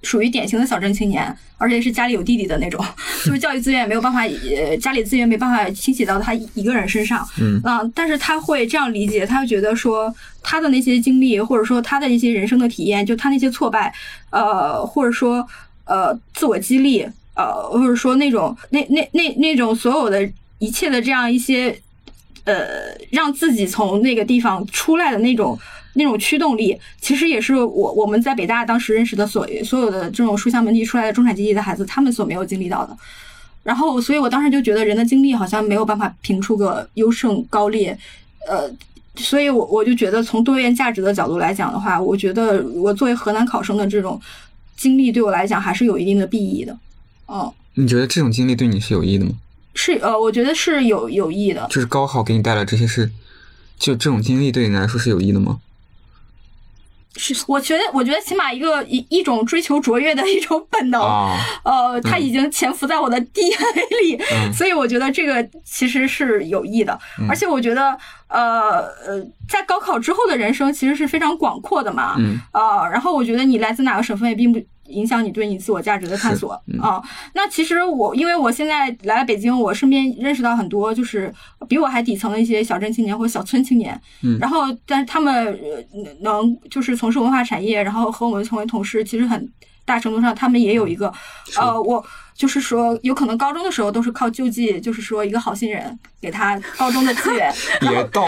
[0.02, 2.84] 属于典型的小镇青年，而且是家里有弟弟的那种，
[3.26, 13.92] 就是教育资源也没有办法，呃，家里资源没办法倾斜到他一个人身上，嗯啊、但是他会这样理解，他会觉得说他的那些经历，或者说他的一些人生的体验，就他那些挫败，
[14.30, 15.46] 呃，或者说
[15.84, 21.76] 呃自我激励，呃，或者说那种那那那那种所有的一切的这样一些，
[22.44, 25.58] 呃，让自己从那个地方出来的那种。
[25.98, 32.96] 那种驱动力，其实也是我我们在北大当时认识的所所有的这种书香门第出来的中产阶级的孩子，他们所没有经历到的。
[33.64, 37.98] 然后，所以我当时就觉得人的经历好像没有办法评出个优胜高劣，
[38.48, 38.70] 呃，
[39.16, 44.18] 所以我我就觉得从多元价值的角度来讲的话，我觉得我作为河南考生的这种
[44.74, 46.78] 经历对我来讲还是有一定的裨益的，
[47.26, 49.32] 嗯，你觉得这种经历对你是有益的吗？
[49.74, 53.11] 是呃，我觉得是有有益的，就是高考给你带来这些是，
[53.78, 55.58] 就这种经历对你来说是有益的吗？
[57.16, 57.34] 是。
[57.46, 64.52] 我觉得我觉得起码一个一一种追求卓越的一种本能，啊，呃，它已经潜伏在我的 DNA 里，嗯。
[64.52, 66.98] 所以我觉得这个其实是有益的。
[67.28, 67.96] 而且我觉得，
[68.28, 72.38] 呃呃，在高考之后的人生其实是非常广阔的嘛，嗯。
[72.52, 77.03] 呃，然后我觉得你来自哪个省份也并不影响你对你自我价值的探索啊、
[77.35, 81.33] 那其实我因为我现在来了北京，我身边认识到很多就是
[81.68, 84.38] 比我还底层的一些小镇青年或者小村青年，嗯。
[84.38, 89.48] 然后但是他们呃能就是从事文化产业，然后和我们成为同事，其实很
[89.88, 91.11] 大程度上他们也有一个
[91.57, 98.22] 呃，我就是说有可能高中的时候都是靠救济，就是说一个好心人给他高中的资源， 然后别到，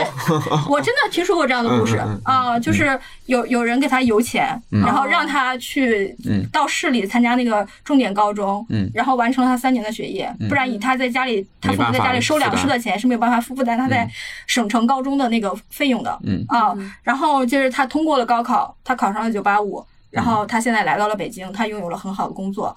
[0.69, 6.45] 我真的听说过这样的故事啊、就是有有人给他邮钱，嗯然后让他去嗯。
[6.51, 8.91] 到市里参加那个重点高中，嗯。
[8.93, 10.49] 然后完成了他三年的学业，嗯。
[10.49, 14.11] 不然以他在家里，他父母在家里收粮食的钱是没有办法负担他在嗯。
[14.49, 16.45] 省城高中的那个费用的嗯。
[16.49, 16.75] 啊。
[17.05, 22.77] 然后就是他通过了高考，他考上了九八五，然后他现在来到了北京，他拥有了很好的工作。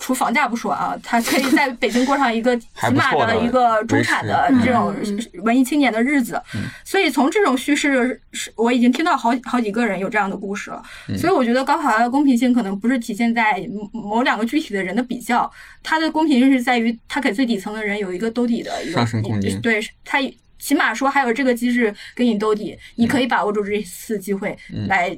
[0.00, 6.42] 除房价不说啊，他可以在北京过上一个 起码的的一个中产的这种嗯文艺青年的日子。
[6.56, 10.82] 嗯所以从这种叙事，是我已经听到好好几个人有这样的故事了。
[11.08, 15.48] 嗯所以我觉得高考它的公平性可能不是体现在某某两个具体的人的比较，
[15.84, 20.18] 它的公平性是在于它给最底层的人有一个兜底的一个上升空间对，它
[20.58, 25.16] 起码说还有这个机制给你兜底，你可以把握住这次机会嗯来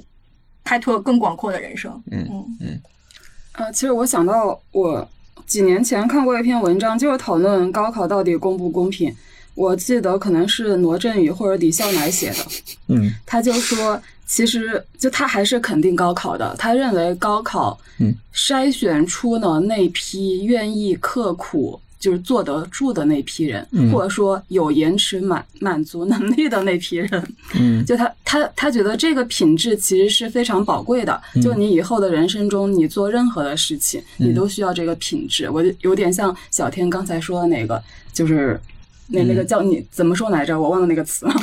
[0.68, 1.90] 开拓更广阔的人生。
[2.10, 2.80] 嗯嗯嗯
[3.52, 5.08] 呃，其实我想到我
[5.46, 9.10] 几年前看过一篇文章，就是讨论高考到底公不公平。
[9.54, 12.46] 我记得可能是罗振宇或者李笑来写的，
[12.88, 21.80] 嗯 他就说，其实就他还是肯定高考的，他认为高考嗯筛选出了那批愿意刻苦。
[21.98, 31.20] 就是坐得住的那批人，嗯或者说有延迟满满足能力的那批人，嗯 就他他他觉得这个品质其实是非常宝贵的。
[31.34, 35.50] 嗯就你以后的人生中，你做任何的事情，嗯你都需要这个品质。
[35.50, 37.82] 我就有点像小天刚才说的那个，
[38.12, 38.60] 就是
[39.08, 40.58] 那那个嗯叫你怎么说来着？
[40.60, 41.34] 我忘了那个词了。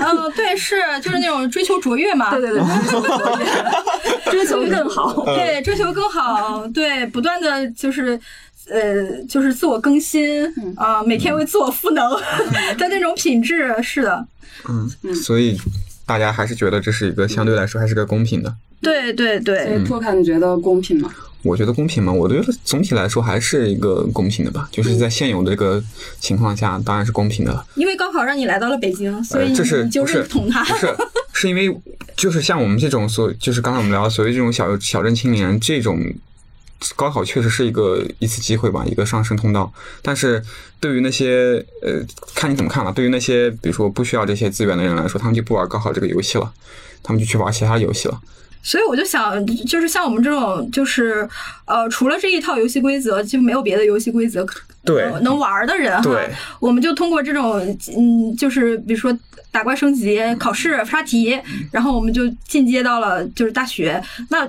[0.00, 2.30] 嗯，对，是就是那种追求卓越嘛。
[2.38, 2.62] 对对对，
[4.30, 5.24] 追求更好。
[5.24, 8.18] 对，追求更好，对，不断的就是。
[8.70, 12.10] 呃，就是自我更新嗯啊、每天为自我赋能
[12.78, 14.26] 的那种品质，是的，
[14.68, 15.58] 嗯，所以
[16.04, 18.54] 大家还是觉得这是一个相对来说还是个公平的。
[18.80, 21.10] 对对对，所以托卡，你觉得公平吗？
[21.42, 22.12] 我觉得公平吗？
[22.12, 25.82] 我觉得总体来说还是一个公平的吧，就是在现有的这个
[26.20, 27.64] 情况下，当然是公平的。
[27.74, 30.64] 因为高考让你来到了北京，所以呃，这是你就是认同它。
[30.64, 30.94] 不是，
[31.32, 31.74] 是因为
[32.16, 35.98] 就是像我们这种所，就是刚才我们聊的所谓这种小小镇青年这种。
[36.96, 39.72] 高考确实是一个一次机会吧，一个上升通道。
[40.02, 40.42] 但是
[40.80, 42.00] 对于那些呃，
[42.34, 42.92] 看你怎么看了。
[42.92, 46.52] 对于那些比如说不需要这些资源的人来说，他们就不玩高考这个游戏了，
[47.02, 48.20] 他们就去玩其他游戏了。
[48.62, 51.26] 所以我就想，就是像我们这种，就是
[51.64, 56.28] 呃，除了这一套游戏规则，就没有别的游戏规则可对呃能玩的人哈，对
[56.60, 57.58] 我们就通过这种
[57.96, 59.16] 嗯，就是比如说
[59.50, 61.38] 打怪升级、考试、刷题，
[61.70, 64.02] 然后我们就进阶到了就是大学。
[64.28, 64.46] 那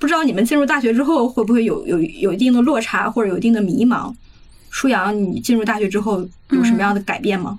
[0.00, 4.12] 不知道你们进入大学之后会不会有有有一定的落差或者有一定的迷茫？
[4.70, 7.58] 舒阳，你进入大学之后有什么样的改变吗？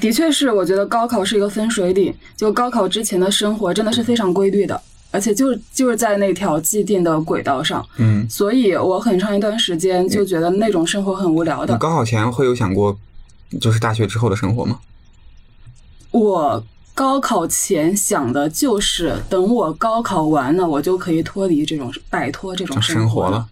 [0.00, 2.14] 的确是，我觉得高考是一个分水岭。
[2.36, 7.86] 就高考之前的生活真的是非常规律的，而且就是就是在那条既定的轨道上。
[7.98, 11.74] 嗯，所以我很长一段时间就觉得那种生活很无聊的。
[11.74, 12.98] 你高考前会有想过，
[13.60, 14.78] 就是大学之后的生活吗？
[16.10, 16.64] 我
[16.98, 23.46] 高考前想的就是，等我高考完了，我就可以脱离这种摆脱这种生活了。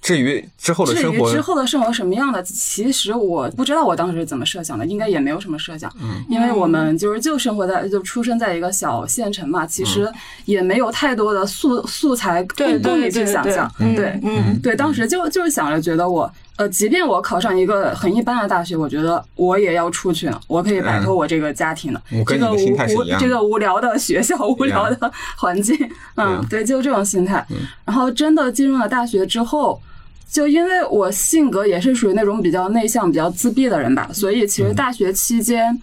[0.00, 6.24] 至于之后的生活至于之后的生活什么样的，其实我不知道我当时是怎么设想的，应该也没有什么设想，嗯。
[6.28, 10.10] 因为我们就是就生活在就出生在一个小县城嘛，其实
[10.44, 16.32] 也没有太多的素素材对供供你去想象，嗯对，嗯对，当时就就是想着觉得我。
[16.56, 25.74] 呃，即便我考上一个很一般的大学，我觉得我也要出去了，我可以摆脱我这个家庭的，嗯这个无这个无聊的学校、无聊的环境，
[26.16, 27.42] 嗯嗯，对，就这种心态。
[27.86, 29.59] 然后真的进入了大学之后，
[30.30, 35.80] 就因为我性格也是属于那种比较内向、比较自闭的人吧，所以其实大学期间，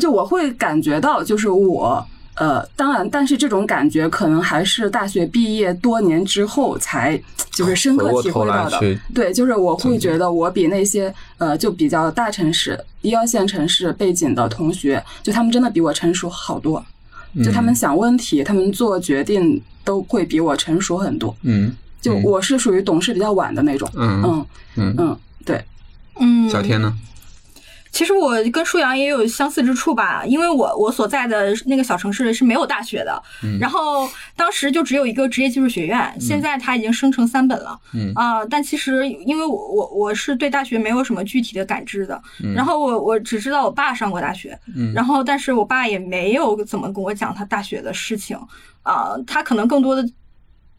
[0.00, 2.06] 就我会感觉到，就是我。
[2.38, 7.18] 呃，当然，但是这种感觉可能还是大学毕业多年之后才
[7.50, 8.78] 就是深刻体会到的。
[9.14, 16.84] 对，就是我会觉得我比那些呃就比较大城市、一二线城市背景的同学，就他们真的比我成熟好多。
[17.42, 21.34] 就他们想问题，他们做决定都会比我成熟很多。
[21.40, 23.88] 嗯，嗯就我是属于懂事比较晚的那种。
[23.94, 25.64] 嗯嗯嗯嗯，对，
[26.20, 26.96] 嗯，小天呢？
[27.92, 42.20] 其实我跟舒阳也有相似之处吧，因为我我所在的那个小城市是没有大学的，嗯然后当时就只有一个职业技术学院，现在它已经升成三本了，嗯啊、但其实因为我我我是对大学没有什么具体的感知的，
[42.54, 48.38] 然后我我只知道我爸上过大学，嗯然后但是我爸也没有怎么跟我讲他大学的事情，
[48.82, 50.06] 啊、他可能更多的。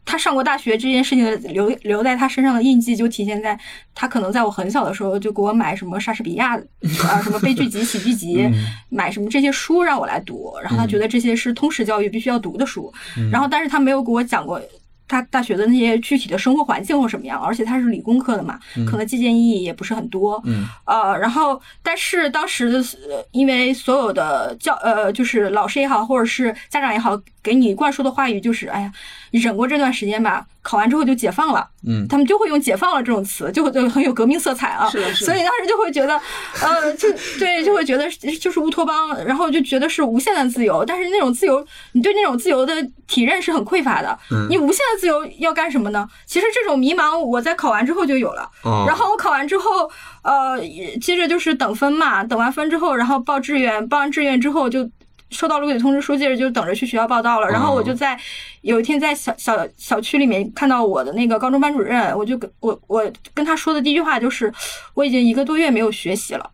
[0.08, 3.58] 他上过大学这件事情的留留在他身上的印记，就体现在
[3.94, 8.54] 他可能在我很小的时候就给我买什么莎士比亚啊什么悲剧集、喜剧集， 嗯。
[8.88, 12.90] 买什么这些书让我来读，然后他觉得这些是通识教育必须要读的书，
[13.30, 14.60] 然后但是他没有给我讲过
[15.08, 20.66] 他大学的那些具体的生活环境或什么样，而且他是理工科的嘛，可能借鉴意义也不是很多，嗯。
[20.84, 22.84] 呃，然后但是当时
[23.32, 28.92] 因为所有的教呃就是老师也好，或者是家长也好，给你灌输的话语就是，哎呀，
[29.30, 31.66] 你忍过这段时间吧，考完之后就解放了。
[31.86, 34.90] 嗯他们就会用“解放了”这种词，就会就很有革命色彩啊。
[34.90, 36.20] 是的是的所以当时就会觉得，
[36.60, 42.74] 呃，就对，就会觉得就是乌托邦，然后就觉得是无限的自由，但是那种自由，你对那种自由的
[43.06, 44.18] 体认是很匮乏的。
[44.30, 46.06] 嗯你无限的自由要干什么呢？
[46.26, 48.50] 其实这种迷茫，我在考完之后就有了。
[48.64, 49.88] 哦然后我考完之后，
[50.22, 50.60] 呃，
[51.00, 54.90] 接着就是等分嘛，等完分之后，然后报志愿，报完志愿之后就
[55.30, 57.48] 收到录取通知书，接着就等着去学校报到了。
[57.48, 58.18] 然后我就在
[58.62, 64.52] 有一天在小小小区里面看到我的那个高中班主任，我就跟我我跟他说的第一句话就是，
[64.94, 66.50] 我已经一个多月没有学习了。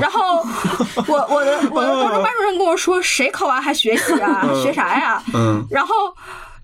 [0.00, 0.44] 然后
[1.06, 4.42] 我我的我的高中班主任跟我说，谁考完还学习啊？
[4.60, 5.22] 学啥呀？
[5.32, 5.94] 嗯然后，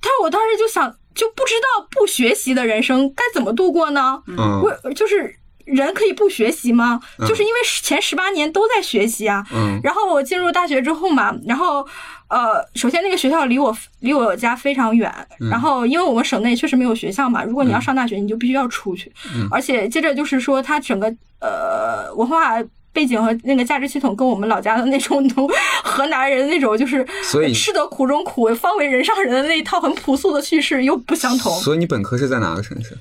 [0.01, 4.21] 但是我当时就想，就不知道不学习的人生该怎么度过呢？
[4.27, 7.01] 嗯我就是人可以不学习吗？
[7.27, 9.45] 就是因为前十八年都在学习啊。
[9.53, 11.87] 嗯然后我进入大学之后嘛，然后
[12.29, 15.13] 呃，首先那个学校离我离我家非常远，
[15.51, 19.13] 然后因为我们省内确实没有学校嘛，如果你要上大学，你就必须要出去，
[19.51, 22.63] 而且接着就是说，它整个呃文化。
[22.95, 25.49] 背景和那个价值系统跟我们老家的那种农
[25.83, 31.59] 河南人那种就是所以吃得苦中苦，方为人上人的那一套很朴素的叙事又不相同。
[31.61, 32.95] 所以你本科是在哪个城市？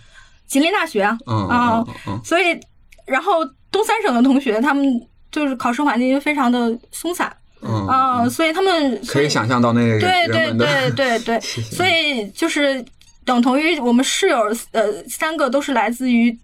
[0.52, 1.84] 吉林大学啊，嗯啊
[2.26, 2.60] 所以
[3.06, 4.84] 然后东三省的同学他们
[5.32, 7.34] 就是考试环境非常的松散
[7.64, 12.84] 嗯啊、所以他们可以想象到那个对对对 对对，所以就是
[13.24, 14.40] 等同于我们室友
[14.72, 16.36] 呃三个都是来自于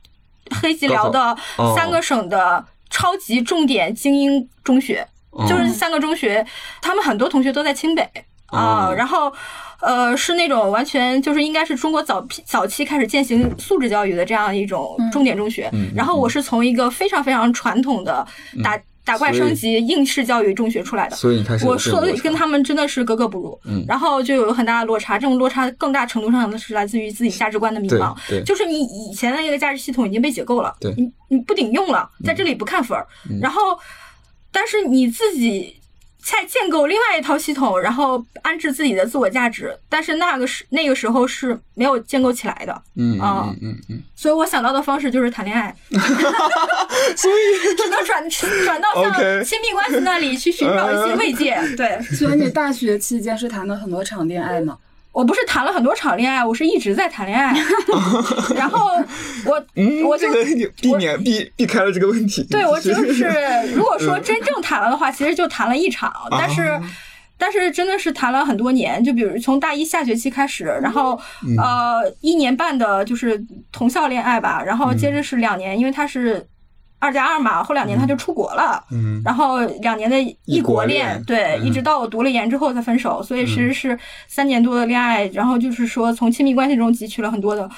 [0.62, 1.36] 黑吉辽的
[1.76, 5.48] 三个省的超级重点精英中学，哦。
[5.50, 6.46] 就是三个中学，
[6.84, 8.08] 他们很多同学都在清北
[8.48, 9.34] 啊、哦然后。
[9.80, 15.70] 呃，是那种完全就是应该是中国早批早期开始践行素质教育的这样一种重点中学。
[15.72, 18.26] 嗯然后我是从一个非常非常传统的
[18.64, 18.76] 打、
[19.06, 21.16] 打怪升级应试教育中学出来的。
[21.16, 23.86] 所以你开始我说的跟他们真的是格格不入，嗯。
[23.88, 25.20] 然后就有很大的落差。
[25.20, 33.06] 这种落差更大程度上的是来自于自己价值观的迷茫，就是你以前的那个价值系统已经被解构了，你你不顶用了，在这里不看分儿，
[33.40, 33.78] 然后
[34.52, 35.77] 但是你自己
[36.30, 43.48] 在建构另外一套系统，然后安置自己的自我价值，但是那个时那个时候是没有建构起来的，嗯啊。
[43.48, 45.74] 嗯嗯嗯，所以我想到的方式就是谈恋爱，
[47.16, 48.30] 所以 只能转
[48.66, 51.58] 转到像亲密关系那里去寻找一些慰藉。
[51.78, 52.02] 对。
[52.16, 54.78] 所以你大学期间是谈了很多场恋爱吗？
[55.18, 57.52] 我不是谈了很多场恋爱，我是一直在谈恋爱，
[58.56, 58.92] 然后
[59.48, 62.44] 我 嗯，我就这个避免避避开了这个问题。
[62.52, 63.28] 对我就是，
[63.74, 66.62] 如果说真正谈了的话，其实就谈了一场，但是。
[66.64, 66.82] 啊
[67.40, 71.12] 但是真的是谈了很多年，就比如从大一下学期开始，然后、
[71.60, 73.40] 呃一年半的就是
[73.72, 76.44] 同校恋爱吧，然后接着是两年，因为他是
[77.00, 79.22] 二加二嘛，后两年他就出国了，嗯。
[79.24, 81.66] 然后两年的异国恋，国对，嗯。
[81.66, 87.70] 一直到我读了研之后才分手，所以其实是三年多的恋爱，然后就是说从亲密关系中汲取了很多的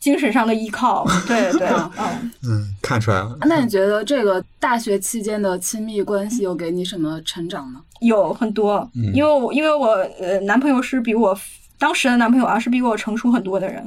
[0.00, 2.30] 精神上的依靠，对对， 嗯。
[2.46, 3.36] 嗯，看出来了。
[3.42, 7.80] 那你觉得这个大学期间的亲密关系有给你什么成长吗？
[8.00, 9.12] 有很多，嗯。
[9.14, 9.88] 因为我因为我
[10.20, 11.36] 呃男朋友是比我
[11.78, 13.86] 当时的男朋友啊是比我成熟很多的人，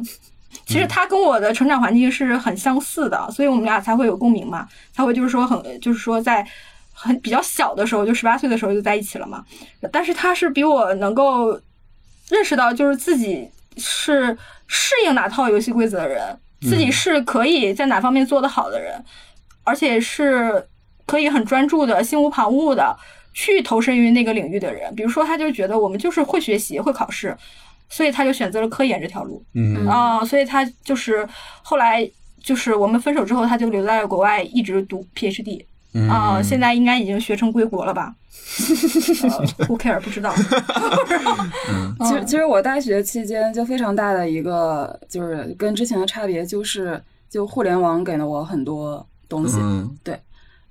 [0.65, 6.45] 其实他跟我的成长环境是很相似的，所以我们俩才会有共鸣嘛，才会就是说很就是说在
[6.91, 9.45] 很比较小的时候，就十八岁的时候就在一起了嘛。
[9.91, 11.51] 但是他是比我能够
[12.29, 14.35] 认识到，就是自己是
[14.67, 19.01] 适应哪套游戏规则的人，自己是可以在哪方面做得好的人，
[19.63, 20.67] 而且是
[21.05, 22.97] 可以很专注的、心无旁骛的
[23.33, 24.93] 去投身于那个领域的人。
[24.95, 27.37] 比如说，他就觉得我们就是会学习、会考试，
[27.89, 29.43] 所以他就选择了科研这条路。
[29.53, 31.27] 嗯啊、所以他就是
[31.61, 32.09] 后来
[32.43, 35.63] 就是我们分手之后，他就留在了国外，一直读 PhD
[35.93, 38.13] 嗯啊、现在应该已经学成归国了吧？
[38.59, 39.99] 呃 Who care？
[39.99, 40.33] 不知道。
[42.05, 49.57] 其实，其实我大学期间就非常大的一个，就是跟之前的差别，就是就互联网给了我很多东西。
[49.59, 50.19] 嗯，对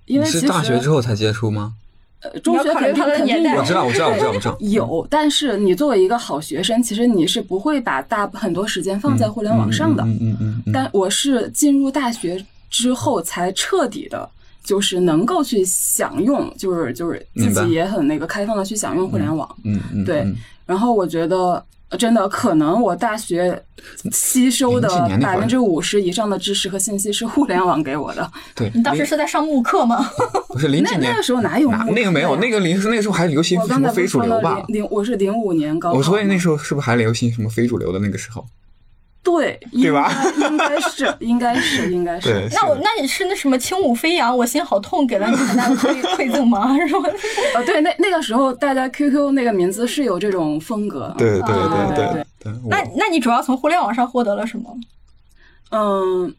[0.05, 1.75] 因为其实是大学之后才接触吗？
[2.23, 4.57] 呃中学肯定肯定有我知道，我知道，我知道，我知道。
[4.61, 10.03] 有，但是你作为一个好学生，其实你是不会把大很多时间放在互联网上的。
[10.05, 10.73] 嗯嗯嗯嗯。
[10.73, 14.29] 但我是进入大学之后才彻底的，
[14.65, 19.49] 就是能够去享用，就是就是自己也很那个开放的去享用互联网。
[19.65, 20.37] 嗯嗯，对嗯
[20.67, 21.65] 然后我觉得。
[21.89, 23.63] 呃真的，可能我大学
[24.11, 24.89] 吸收的
[25.23, 28.29] 百分之五十以上的知识和信息是互联网给我的。
[28.57, 28.69] 对。
[28.75, 30.05] 你当时是在上慕课吗？
[30.51, 34.85] 不是零几年那那个时候哪有哪那个没有，那个零那个时候还流行什我刚才不么非主流吧零？
[34.91, 35.99] 我是零五年高考嘛。
[35.99, 38.45] 我说那时候是不是还流行什么非主流的那个时候？
[39.27, 40.09] 对，对吧
[40.39, 42.49] 应该 应该是，应该是，应该是。
[42.53, 46.79] 那我那你是那什么轻舞飞扬，我心好痛，给了你很大的馈馈赠吗？
[46.87, 47.11] 是吧？
[47.57, 51.13] 呃，对，那那个时候大家 QQ 那个名字是有这种风格。
[51.19, 52.53] 对对啊对对对对。
[52.71, 54.73] 那那你主要从互联网上获得了什么？
[55.71, 56.33] 嗯，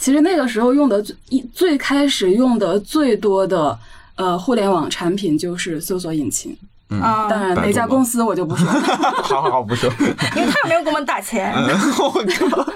[0.00, 3.78] 其实那个时候用的最一最开始用的最多的
[4.16, 6.56] 呃互联网产品就是搜索引擎。
[7.00, 8.80] 啊，当然，哪家公司我就不说了。
[9.22, 9.90] 好好好，不说。
[10.36, 11.52] 因为他也没有给我们打钱。
[11.54, 11.68] 嗯
[11.98, 12.72] 我靠！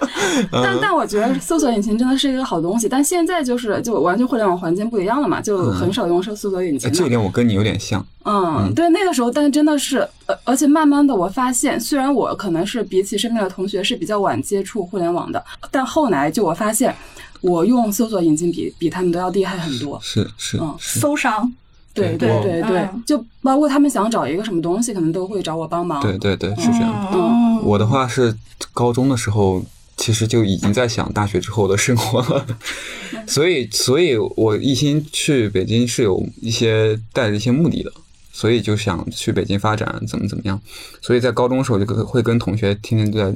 [0.50, 7.08] 但但我觉得搜索引擎真的是一个好东西，但现在就是就完全互联网环境不一样了嘛，就很少用搜搜索引擎哎这一。
[7.08, 8.04] 点我跟你有点像。
[8.24, 16.92] 嗯，对，那个时候，但真的是，呃，而且慢慢的我发现，虽然我可能是比起身边的同学是比较晚接触互联网的，但后来就我发现，
[17.40, 19.98] 我用搜索引擎比比他们都要厉害很多。
[20.02, 20.74] 是是嗯。
[20.80, 21.52] 搜商，
[21.96, 26.00] 对对对对就包括他们想找一个什么东西，可能都会找我帮忙。
[26.02, 27.10] 对对对，是这样。
[27.12, 28.36] 嗯，我的话是
[28.72, 29.64] 高中的时候，
[29.96, 32.46] 其实就已经在想大学之后的生活了，
[33.26, 37.90] 所以，所以我一心去北京是有一些带着一些目的的，
[38.32, 40.60] 所以就想去北京发展，怎么怎么样。
[41.00, 43.34] 所以在高中的时候就跟会跟同学天天都在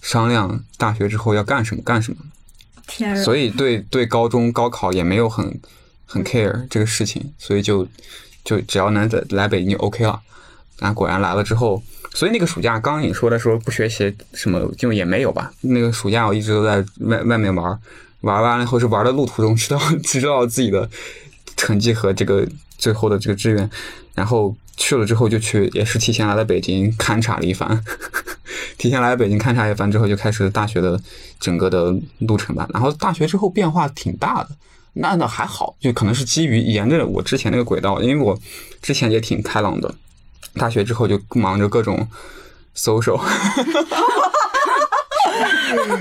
[0.00, 2.18] 商量大学之后要干什么干什么，
[2.86, 5.60] 天啊，所以对对高中高考也没有很
[6.12, 7.88] 很 care 这个事情，所以就
[8.44, 10.20] 就只要能在来北京就 OK 了。
[10.80, 11.82] 啊果然来了之后，
[12.12, 15.50] 所以那个暑假，刚你说的说不学习什么，就也没有吧。
[15.62, 17.78] 那个暑假我一直都在外外面玩，
[18.20, 20.90] 玩完了以后是玩的路途中 知道知道自己的
[21.56, 22.46] 成绩和这个
[22.76, 23.70] 最后的这个志愿，
[24.14, 27.82] 然后去了之后就去，也是提前来了北京勘察了一番，
[28.76, 31.00] 提前来北京勘察一番之后，就开始大学的
[31.38, 32.68] 整个的路程吧。
[32.72, 34.50] 然后大学之后变化挺大的。
[34.94, 38.38] 那那还好，就可能是基于沿着我之前那个轨道，因为我
[38.80, 39.94] 之前也挺开朗的，
[40.54, 42.06] 大学之后就忙着各种
[42.76, 43.18] social，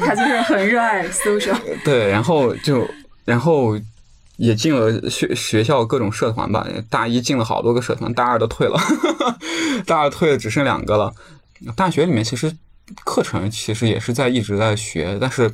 [0.02, 1.56] 他就是很热爱 social。
[1.86, 2.88] 对，然后就
[3.24, 3.80] 然后
[4.38, 8.78] 也进了学学校各种社团吧，大一进了好多个社团，大二都退了，
[9.88, 11.14] 大二退了只剩两个了。
[11.76, 12.52] 大学里面其实
[13.06, 15.50] 课程其实也是在一直在学，但是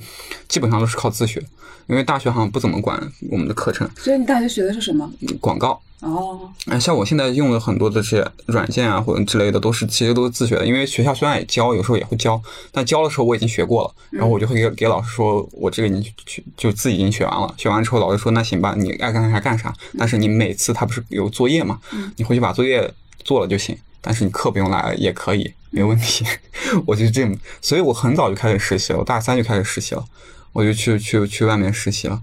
[0.47, 1.43] 基本上都是靠自学，
[1.87, 5.09] 因为大学好像不怎么管我们的课程，所以你大学学的是什么？
[5.39, 5.81] 广告。
[5.99, 10.63] 哦，哎，像我现在用的很多的这些软件啊，或者之类的，都是其实都是自学的。
[10.63, 12.39] 因为学校虽然也教，有时候也会教，
[12.71, 17.51] 但教的时候我已经学过了，然后我就会给给老师说，我这个已经去就自己已经学完了。
[17.57, 19.73] 学完之后，老师说那行吧，你爱干啥干啥。
[19.97, 21.79] 但是你每次他不是有作业嘛，
[22.17, 23.75] 你回去把作业做了就行。
[23.99, 26.23] 但是你课不用来也可以，没问题。
[26.85, 30.05] 我就这么，所以我很早就开始实习了，我大三就开始实习了，
[30.53, 32.21] 我就去去去外面实习了。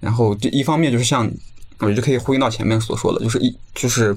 [0.00, 1.30] 然后这一方面就是像。
[1.78, 4.16] 我就可以呼应到前面所说的，就是一就是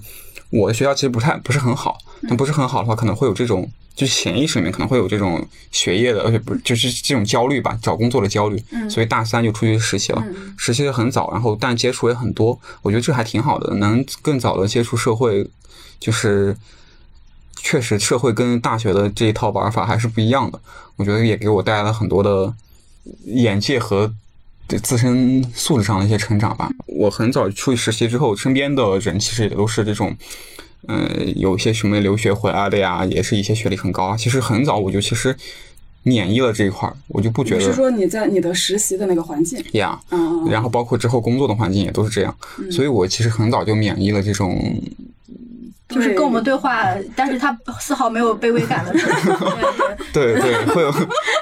[0.52, 1.98] 我的学校其实不太不是很好，
[2.28, 8.64] 但不是很好的话，可能会有这种就是潜意识里面可能会有这种学业的，而且不就是这种焦虑吧，找工作的焦虑。
[8.88, 10.24] 所以大三就出去实习了，
[10.56, 15.50] 实习的很早，然后但接触也很多，我觉得这还挺好的，能更早的接触社会，
[16.00, 16.56] 就是
[17.56, 20.60] 确实社会跟大学的这一套玩法还是不一样的，
[20.98, 22.54] 我觉得也给我带来了很多的
[23.26, 24.14] 眼界和。
[24.82, 26.72] 自身素质上的一些成长吧。
[26.88, 30.18] 我很早出去实习之后，身边的人其实也都是这种，
[30.88, 34.18] 嗯，有一些什么留学回来的呀，也是一些学历很高啊。
[34.18, 35.38] 其实很早我就其实
[36.06, 37.60] 免疫了这一块儿，我就不觉得。
[37.62, 39.60] 是说你在你的实习的那个环境？
[39.74, 42.36] 呀，嗯，然后包括之后工作的环境也都是这样，
[42.72, 44.80] 所以我其实很早就免疫了这种，
[45.90, 48.94] 就是跟我们对话，但是他丝毫没有卑微感的。
[50.14, 50.94] 对对， 会有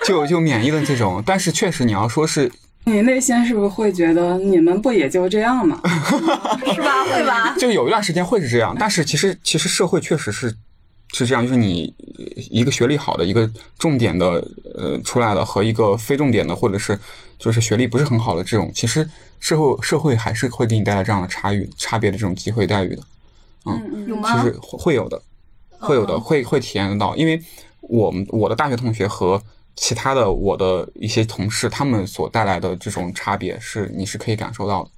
[0.07, 2.49] 就就免疫了这种，但是确实你要说是。
[2.85, 5.79] 你内心是不是会觉得你们不也就这样吗？
[6.73, 7.05] 是吧？
[7.05, 7.55] 会吧？
[7.57, 10.53] 就有一段时间会是这样，但是其实其实社会确实是
[11.13, 11.93] 是这样，就是你
[12.51, 14.45] 一个学历好的一个重点的
[14.75, 16.99] 呃出来的和一个非重点的或者是
[17.37, 19.07] 就是学历不是很好的这种，其实
[19.39, 23.03] 社会社会还是会给你带来这样的差异差别的这种机会待遇的。
[23.65, 24.35] 嗯，有吗？
[24.35, 25.21] 其实会有的，
[25.79, 27.41] 会有的，会会体验得到，因为
[27.81, 29.41] 我们我的大学同学和。
[29.75, 34.91] 其他的我的一些同事，他们所带来的这种差别是你是可以感受到的，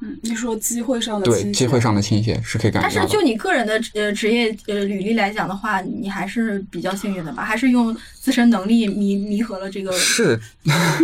[0.00, 2.94] 嗯，你说机会上的对机会上的倾斜是可以感受到。
[2.94, 7.44] 但是就你个人的呃职业呃履历来讲的话，你还是比较幸运的吧？
[7.44, 10.38] 还是用自身能力弥弥合了这个是，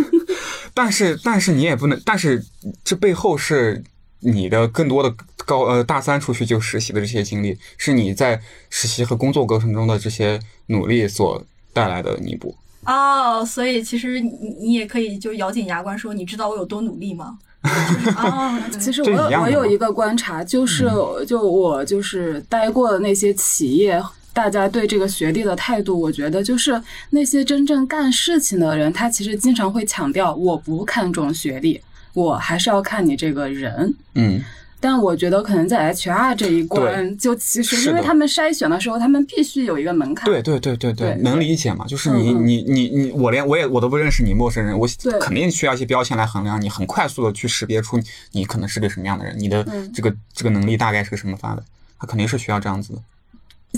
[0.73, 2.43] 但是但是你也不能，但是
[2.83, 3.83] 这背后是
[4.19, 5.13] 你的更多的
[5.45, 8.39] 高呃大三出去就实习的这些经历，是你在
[8.69, 11.43] 实习和工作过程中的这些努力所
[11.73, 12.55] 带来的弥补。
[12.85, 17.37] 哦，所以其实你你也可以就咬紧牙关说，你知道我有多努力吗？
[18.17, 20.89] 哦， 其实我我有一个观察，就是
[21.27, 24.01] 就我就是待过的那些企业，
[24.33, 31.81] 大家对这个学历的态度，我觉得就是那些真正干事情的人，他其实经常会强调，我不看重学历，
[32.13, 33.93] 我还是要看你这个人。
[34.15, 34.41] 嗯。
[34.79, 40.25] 但我觉得可能在 HR 这一关，就其实因为他们筛选的时候，他们必须有一个门槛。
[40.25, 41.85] 对对对对对，能理解嘛？
[41.85, 44.87] 就是你你你你，我连我也我都不认识你，陌生人，我
[45.19, 47.99] 肯定需要一些标签来衡量你，很快速的去识别出
[48.31, 51.63] 你可能是个什么样的人，你的这个这个能力大概是个什么发的，
[51.99, 52.99] 他肯定是需要这样子的。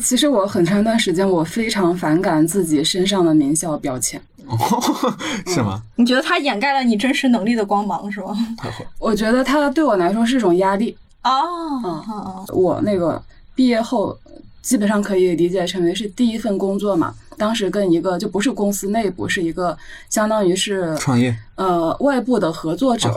[0.02, 4.22] 其实我很长一段时间，我非常反感自己身上的名校标签。
[5.47, 5.82] 是吗？
[5.95, 8.36] 你觉得它掩盖了你真实能力的光芒，是吗？
[8.99, 10.95] 我觉得它对我来说是一种压力。
[11.24, 11.32] 哦，
[11.84, 13.22] 嗯，我那个
[13.54, 14.18] 毕业后，
[14.62, 17.14] 基本上可以理解成为是第一份工作嘛。
[17.38, 19.76] 当时跟一个就不是公司内部，是一个
[20.10, 23.10] 相当于是创业，呃，外部的合作者，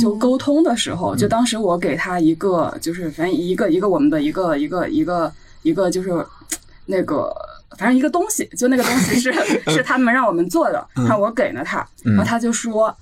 [0.00, 5.32] 就沟通的时候，就当时我给他一个，就是反正一个一个我们的一个一个一个
[5.62, 6.26] 一个就是
[6.86, 7.32] 那个。
[7.78, 9.32] 反正一个东西，就那个东西是
[9.70, 12.94] 是他们让我们做的，然后我给了他，然后他就说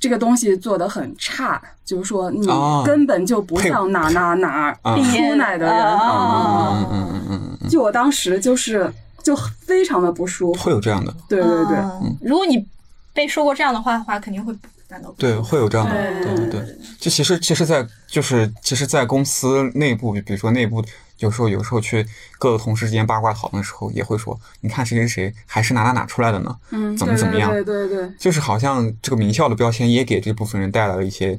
[0.00, 2.46] 这个东西做的很差，就是说你
[2.84, 11.76] 根本就不像哪哪哪出来的人，嗯嗯嗯嗯，就我当时就是就非常的不舒服，会有这样的，对对对，
[12.20, 12.64] 如果你
[13.14, 14.54] 被说过这样的话的话，肯定会
[15.16, 20.84] 对，会有这样的，对对对，就其实其实，在就是其实，在公司内部，比如说内部。
[21.18, 22.06] 有时候，有时候去
[22.38, 26.56] 各个同事之间八卦讨论的时候，也会说：“你看谁谁谁还是哪哪哪出来的呢？
[26.70, 27.50] 嗯，怎么怎么样？
[27.50, 31.36] 对对对，就是好像这个名校的标签也给这部分人带来了一些，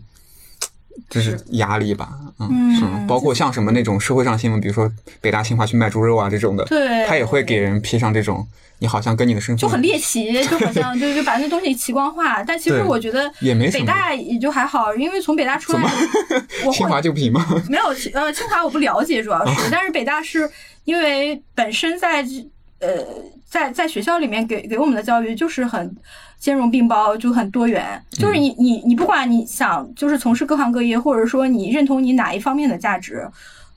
[1.09, 2.09] 就是压力吧。
[2.39, 3.05] 嗯，是吗？
[3.07, 4.91] 包括像什么那种社会上新闻，比如说
[5.21, 8.47] 北大清华去卖猪肉啊这种的，对，他也会给人披上这种。
[8.81, 12.41] 你好像跟你的身份就很猎奇，就好像 就就把那东西奇观化。
[12.41, 15.81] 但其实我觉得也没北大也就还好，因为从北大出来，
[16.65, 17.45] 我清华就不行吗？
[17.67, 17.83] 没有，
[18.13, 20.49] 呃，清华我不了解，主要是，但是北大是
[20.85, 22.25] 因为本身在
[22.79, 22.89] 呃
[23.45, 25.93] 在在学校里面给给我们的教育就是很
[26.39, 28.01] 兼容并包，就很多元。
[28.11, 33.29] 就是你你你不管你想就是从事各行各业，或者说你认同你哪一方面的价值，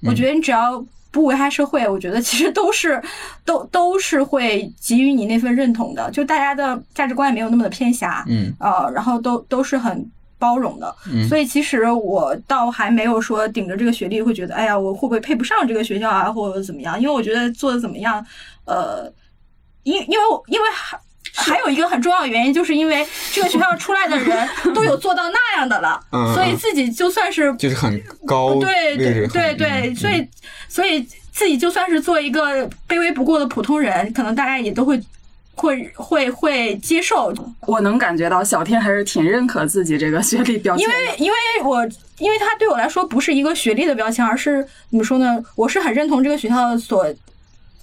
[0.02, 3.02] 我觉得你只要不危害社会，我觉得其实都是
[3.44, 8.54] 都都是会给予你那份认同的，就大家的价值观也没有那么的偏狭，嗯。
[8.58, 11.28] 呃，然后都都是很包容的，嗯。
[11.28, 16.98] 所以其实我倒还没有说顶着这个学历会觉得，哎呀，我会不会配不上这个学校啊，或者怎么样？
[16.98, 18.24] 因为我觉得做的怎么样，
[18.64, 19.12] 呃，
[19.82, 20.66] 因因为我因为
[21.35, 21.62] 还。
[21.62, 30.28] 有一个很重要的原因，就是因为这个学校出来的人都有做到那样的了，嗯所以自己就算是就是很高对对对对，嗯所以
[30.68, 35.01] 所以自己就算是做一个卑微不过的普通人，可能大家也都会
[35.55, 45.41] 会会会接受，我能感觉到小天还是挺认可自己这个学历标签的，因为因为我因为他对我来说不是一个学历的标签，而是怎么说呢？
[45.55, 47.07] 我是很认同这个学校所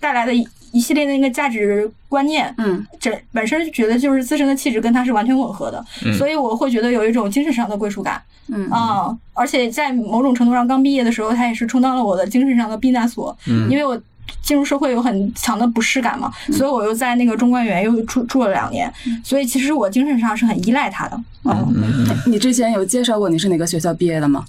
[0.02, 0.34] 带来的
[0.72, 8.22] 一一系列的那个价值观念，嗯这本身觉得就是自身的气质跟他是完全吻合的，嗯所以我会觉得有一种精神上的归属感。
[8.52, 13.96] 嗯啊、而且在某种程度上，刚毕业的时候，他也是充当了我的精神上的避难所，嗯因为我
[14.42, 18.92] 进入社会有很强的不适感嘛，所以我又在那个中关园又住住了两年，
[19.24, 21.16] 所以其实我精神上是很依赖他的。
[21.44, 24.44] 嗯，嗯嗯你之前有介绍过你是哪个学校毕业的吗？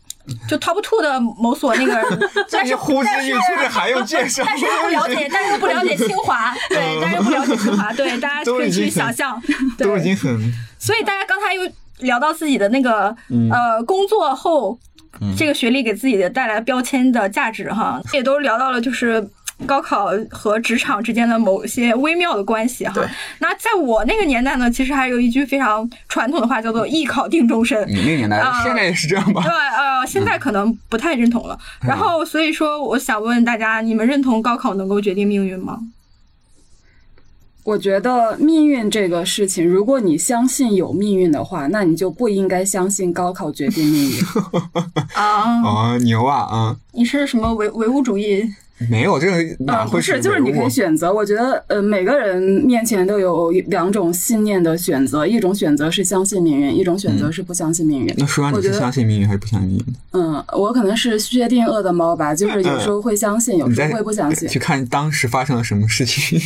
[0.49, 4.43] 就 top two 的某所那个， 但是呼之但是欲出还用介绍？
[4.47, 9.41] 但是又不了解，但是又不了解清华， 对，但是又不了解清华，对，大家可以去想象，
[9.79, 11.63] 都已对，经很所以大家刚才又
[11.99, 14.79] 聊到自己的那个嗯呃工作后
[15.21, 19.29] 嗯这个学历给自己的带来标签的价值哈，也都聊到了就是。
[19.67, 22.95] 高考和职场之间的某些微妙的关系哈，
[23.39, 27.87] 那在我那个年代呢，其实还有一句非常传统的话，叫做“艺考定终身”。
[27.89, 29.51] 你那个年代啊，现在也是这样吧对，？
[29.51, 31.59] 呃，现在可能不太认同了。
[31.83, 35.79] 然后，所以说，我想问大家，你们认同高考能够决定命运吗？
[37.63, 44.19] 我觉得命运这个事情，如果你相信有命运的话，那你就不应该相信高考决定命运。
[45.15, 46.77] 啊，啊，牛啊啊！
[46.93, 48.51] 你是什么唯唯物主义？
[48.89, 51.13] 没有这个哪嗯，会不是，就是你可以选择。
[51.13, 58.15] 我觉得，呃，每个人面前都有两种信念的选择，一种选择是相信命运，一种选择是不相信命运。
[58.17, 59.99] 那说让你是相信命运还是不相信命运的？
[60.13, 64.49] 嗯，我可能是薛定谔的猫吧，就是有时候会相信，有时候会不相信。
[64.49, 66.41] 去看当时发生了什么事情，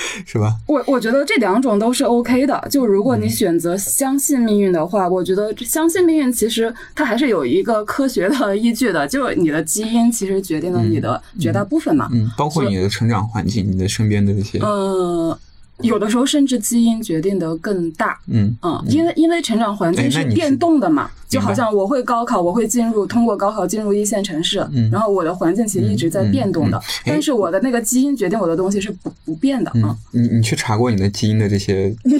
[0.26, 0.54] 是吧？
[0.66, 2.66] 我我觉得这两种都是 OK 的。
[2.70, 12.08] 就如嗯果你选择相信命运的话，我觉得相信命运其实它还是有一个科学的依据的，就是你的基因其实决定了你的绝大部分嘛。
[12.12, 15.38] 嗯，包括你的成长环境，你的身边的这些，呃，
[15.82, 18.18] 有的时候甚至基因决定的更大。
[18.28, 29.96] 嗯嗯，因为因为成长环境是是变动的嘛，就好像我会高考，我会进入通过高考进入一线城市，嗯然后我的环境其实一直在变动的，嗯嗯嗯但是我的那个基因决定我的东西是不不变的啊。
[30.12, 32.16] 嗯，你你去查过你的基因的这些， 那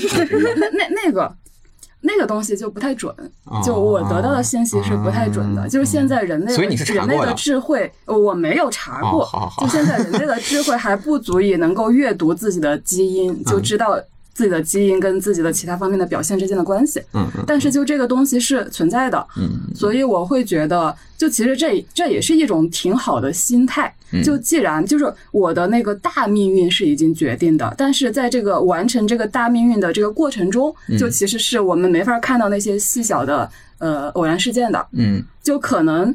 [0.57, 1.33] 那那那个
[2.07, 3.13] 那个东西就不太准，
[3.45, 5.63] 哦就我得到的信息是不太准的。
[5.63, 9.23] 哦就是现在人类的所以你是查人类的智慧，呃我没有查过。
[9.23, 13.99] 哦好好就现在人类的智慧还不足以能够阅读自己的基因，就知道
[14.37, 17.01] 自己的基因跟自己的其他方面的表现之间的关系。
[17.14, 23.91] 嗯嗯但是就这个东西是存在的，嗯所以我会觉得，就其实这这也是一种挺好的心态。
[24.12, 36.14] 嗯就既然就是我的那个大命运是已经决定的，但是在这个完成这个大命运的这个过程中，嗯就其实是我们没法看到那些细小的呃偶然事件的，嗯就可能。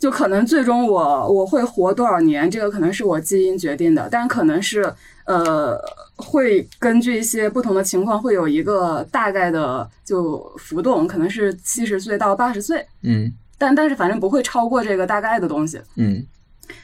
[0.00, 4.92] 就可能最终我我会活多少年，这个可能是我基因决定的，但可能是
[5.24, 5.78] 呃
[6.16, 13.32] 会根据一些不同的情况会有一个大概的就浮动，可能是七十岁到八十岁，嗯。
[13.56, 15.80] 但但是反正不会超过这个大概的东西。
[15.96, 16.24] 嗯。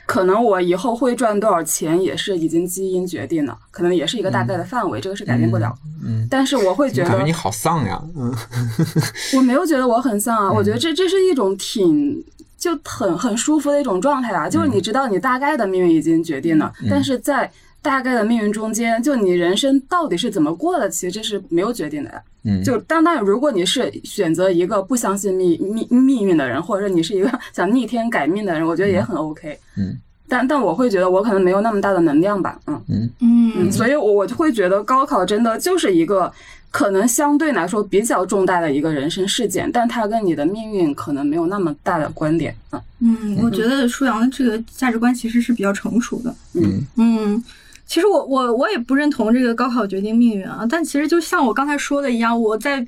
[0.05, 5.75] 可能我以后会赚多少钱也是已经基因决定了，可能也是一个大概的范围，这个是改变不了。
[6.05, 8.35] 嗯，但是我会觉得感觉你好丧呀，嗯
[9.37, 12.23] 我没有觉得我很丧啊， 我觉得这这是一种挺
[12.59, 17.51] 就很很舒服的一种状态啊，就是你知道你大概的命运已经决定了，但是在
[17.83, 22.23] 大概的命运中间，就你人生到底是怎么过的，其实这是没有决定的呀。
[22.45, 29.59] 嗯，就当然，如果你是选择一个不相信命命命运的人，或者说你是一个 想逆天改命的人，我觉得也很 OK。
[29.77, 29.97] 嗯。
[30.29, 32.83] 但但我会觉得我可能没有那么大的能量吧，嗯。
[32.89, 33.11] 嗯。
[33.21, 33.53] 嗯。
[33.57, 36.33] 嗯，所以我我就会觉得高考真的就是一个
[36.71, 42.81] 可能相对来说比较重大的一个人生事件，但它跟你的命运可能没有那么大的关联，嗯。
[43.01, 46.35] 嗯，我觉得舒阳的这个价值观其实是比较成熟的。
[46.55, 46.87] 嗯。
[46.97, 47.45] 嗯，
[47.91, 52.87] 其实我我我也不认同这个高考决定命运啊，但其实就像我刚才说的一样，我在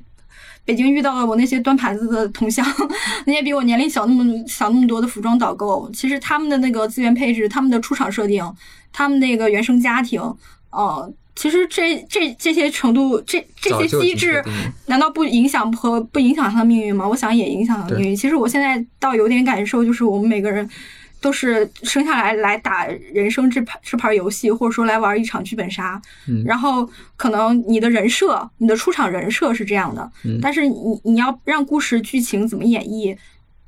[0.63, 2.65] 北京遇到了我那些端盘子的同乡，
[3.27, 8.49] 那些比我年龄小那么小那么多的服装导购，其实他们的那个资源配置、他们的出厂设定、
[8.93, 10.21] 他们那个原生家庭，
[10.71, 14.41] 呃，其实这这这些程度，这这些机制
[14.85, 17.05] 难道不影响和不影响他的命运吗？
[17.05, 18.15] 我想也影响他的命运。
[18.15, 20.69] 其实我现在倒有点感受，就是我们每个人
[21.23, 25.99] 都是生下来来打人生这盘这盘游戏，或者说来玩一场剧本杀。
[26.27, 33.17] 嗯然后可能你的人设，你的出场人设是这样的，嗯但是你你要让故事剧情怎么演绎，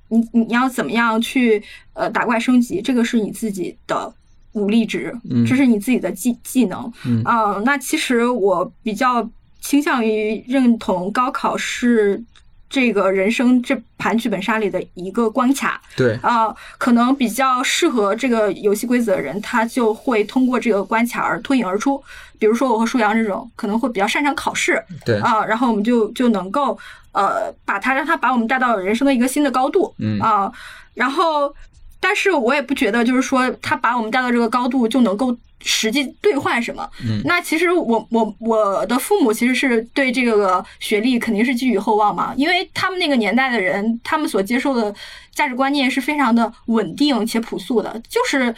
[0.09, 4.13] 你你要怎么样去呃打怪升级，这个是你自己的
[4.51, 6.91] 武力值，嗯这是你自己的技技能。
[7.05, 9.27] 嗯啊、那其实我比较
[9.61, 12.21] 倾向于认同高考是
[12.69, 15.81] 这个人生这盘剧本杀里的一个关卡。
[15.95, 22.03] 对，啊、可能比较适合这个游戏规则的人，他就会通过这个关卡而脱颖而出。
[22.37, 24.83] 比如说我和舒阳这种，可能会比较擅长考试。
[25.05, 26.77] 对，啊、然后我们就就能够
[27.13, 29.93] 呃把他让他把我们带到人生的一个新的高度。
[29.99, 30.19] 嗯。
[30.19, 30.51] 啊、
[30.93, 31.53] 然后，
[31.99, 35.35] 但是我也不觉得就是说他把我们带到这个高度就能够
[35.65, 36.89] 实际兑换什么。
[37.03, 37.21] 嗯。
[37.25, 44.93] 那其实我我我的父母其实是对这个学历肯定是寄予厚望嘛，因为他们那个年代的人，他们所接受的
[45.33, 48.53] 价值观念是非常的稳定且朴素的，就是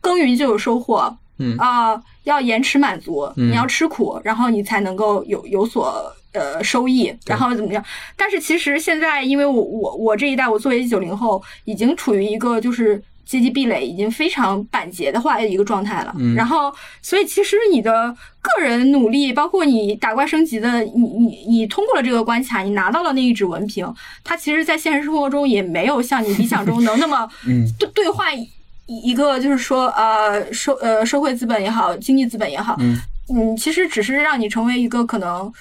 [0.00, 1.56] 耕耘就有收获，嗯。
[1.56, 3.50] 啊、要延迟满足，嗯。
[3.50, 7.82] 你要吃苦，然后你才能够有有所呃收益，然后怎么样？
[8.16, 16.14] 但是其实现在，因为我我我这一代，我作为九零后，已经处于一个就是阶级壁垒已经非常板结的话一个状态了。
[16.18, 16.34] 嗯。
[16.34, 16.72] 然后，
[17.02, 23.86] 所以其实你的个人努力，包括你打怪升级的，你你你通过了这个关卡，你拿到了那一纸文凭，
[24.24, 27.66] 它其实在现实生活中也没有像你理想中能那么 嗯。
[27.78, 28.48] 兑兑换一
[28.86, 32.96] 一个就是说呃社呃社会资本也好，经济资本也好，嗯。
[33.28, 35.52] 嗯，其实只是让你成为一个可能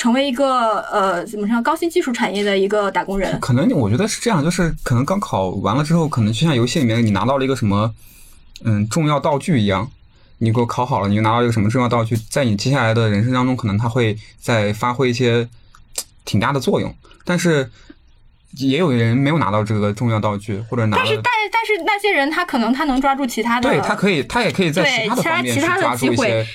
[0.00, 3.38] 成为一个呃怎么说高新技术产业的一个打工人。
[3.38, 7.94] 可能我觉得是这样，就是可能高考完了之后，可能就像游戏里面你拿到了一个什么，
[8.64, 9.90] 嗯，重要道具一样，
[10.38, 15.46] 你给我考好了，你就拿到一个什么重要道具，在你接下来的人生当中，可能它会再发挥一些
[16.24, 16.94] 挺大的作用。
[17.26, 17.70] 但是
[18.56, 26.46] 也有人没有拿到这个重要道具，或者拿了但是，但但是那些人他可能他能抓住其他的，对他可以，他也可以在其他的方面去其他的抓住一机会些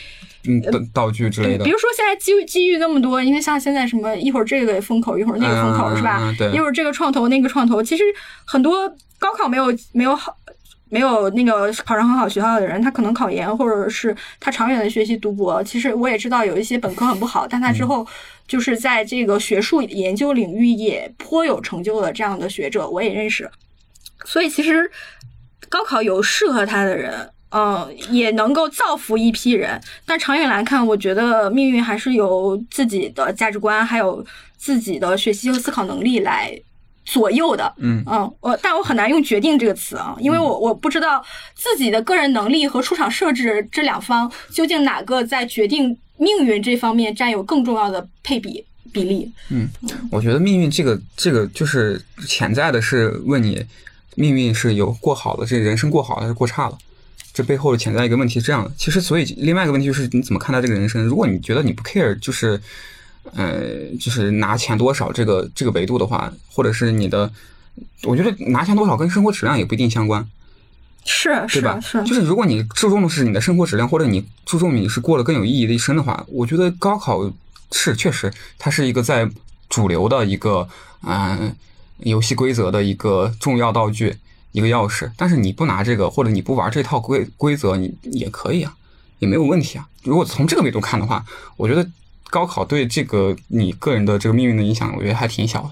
[0.48, 1.70] 嗯道道具之类，的比。
[1.72, 6.36] 如说现在机遇机遇那么多，因为像现在什么一会儿这个风口，一会儿那个风口，嗯是吧？
[6.38, 8.04] 对一会儿这个创投，那个创投，其实
[8.46, 8.88] 很多
[9.20, 10.36] 高考没有没有好。
[10.88, 15.62] 没有那个考上很好学校的人，他可能考研，或者是他长远的学习读博。
[15.64, 18.06] 其实我也知道有一些本科很不好，但他嗯之后
[18.48, 23.50] 就是在这个学术研究领域也颇有成就的这样的学者，我也认识。
[24.26, 24.90] 所以其实
[25.70, 29.80] 高考有适合他的人，嗯，也能够造福一批人。
[30.06, 34.26] 但长远来看，我觉得命运还是由自己的价值观，还有
[34.58, 36.60] 自己的学习和思考能力来
[37.06, 37.72] 左右的。
[37.78, 41.24] 嗯嗯，我但我很难用决定这个词啊，因为我我不知道
[41.54, 49.32] 自己的个人能力和出场设置这两方究竟哪个在决定命运这方面占有更重要的配比比例。
[49.50, 49.70] 嗯，
[50.12, 53.64] 我觉得命运这个这个就是潜在的是问你，
[54.16, 56.78] 命运是有过好的，这人生过好还是过差了？
[57.36, 58.72] 这背后的潜在一个问题是这样的。
[58.78, 61.04] 其实，所以另外一个问题就是你怎么看待这个人生？
[61.04, 62.58] 如果你觉得你不 care，就是
[63.34, 67.30] 呃，就是拿钱多少这个这个维度的话，或者是你的，
[68.04, 70.26] 我觉得拿钱多少跟生活质量也不一定相关。
[71.04, 71.78] 是对吧？
[71.82, 77.32] 是是，就是如果你注重的是你的生活质量，或者你注重你是过了更有意义的一生的话，我觉得高考
[77.72, 79.30] 是确实它是一个在
[79.70, 80.68] 主流的一个
[81.02, 81.56] 嗯、呃
[82.00, 84.18] 游戏规则的一个重要道具，
[84.56, 85.12] 一个钥匙。
[85.18, 88.74] 但是你不拿这个，或者你不玩这套规规则，你也可以啊，
[89.20, 89.86] 也没有问题啊。
[90.04, 91.26] 如果从这个维度看的话，
[91.58, 91.86] 我觉得
[92.30, 95.72] 高考对这个你个人的这个命运的影响，我觉得还挺小的。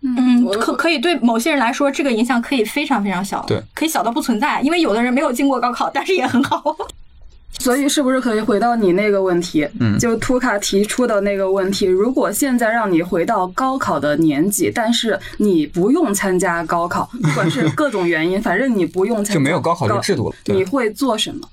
[0.00, 4.60] 嗯，可可以对某些人来说，这个影响可以非常非常小，对，可以小到不存在。
[4.62, 6.60] 因为有的人没有经过高考，但是也很好。
[7.58, 9.68] 所以是不是可以回到你那个问题？
[9.78, 21.48] 嗯就图卡提出的那个问题，如果现在让你回到高考的年纪，但是你不用参加高考，不管是各种原因，反正你不用参加，就没有高考这个制度了你会做什么？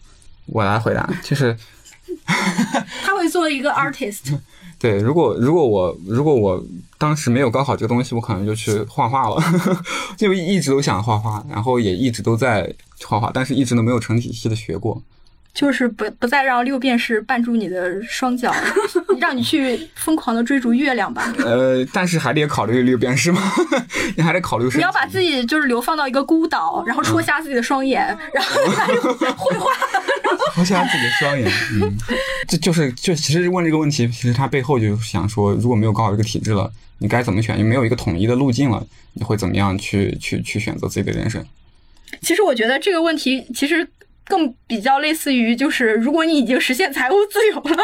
[0.48, 1.56] 我来回答，就是
[3.04, 4.36] 他会做一个 artist，
[4.80, 6.64] 对，如果如果我如果我
[6.98, 9.40] 当时没有高考这个东西，我可能就去画画了，
[10.18, 12.74] 就一直都想画画，然后也一直都在
[13.06, 15.00] 画画，但是一直都没有成体系的学过。
[15.54, 18.54] 就是不不再让六便士绊住你的双脚，
[19.20, 21.34] 让你去疯狂的追逐月亮吧。
[21.40, 23.42] 呃，但是还得考虑六便士吗？
[24.16, 24.70] 你还得考虑。
[24.76, 29.72] 你要把自己就是流放到一个孤岛，然后戳瞎自己的双眼，然后开始绘画。
[30.54, 31.52] 戳瞎自己的双眼。
[31.82, 31.98] 嗯，
[32.48, 37.58] 这就是就其实问这个问题，其实他背后就想说，如果没有高考这个体制了，你该怎么选？
[37.58, 41.44] 你没有一个统一的路径了，你会怎么样去去去选择自己的人生？
[42.22, 43.88] 其实我觉得这个问题其实
[44.30, 47.84] 更比较类似于，就是如果你已经实现财务自由了，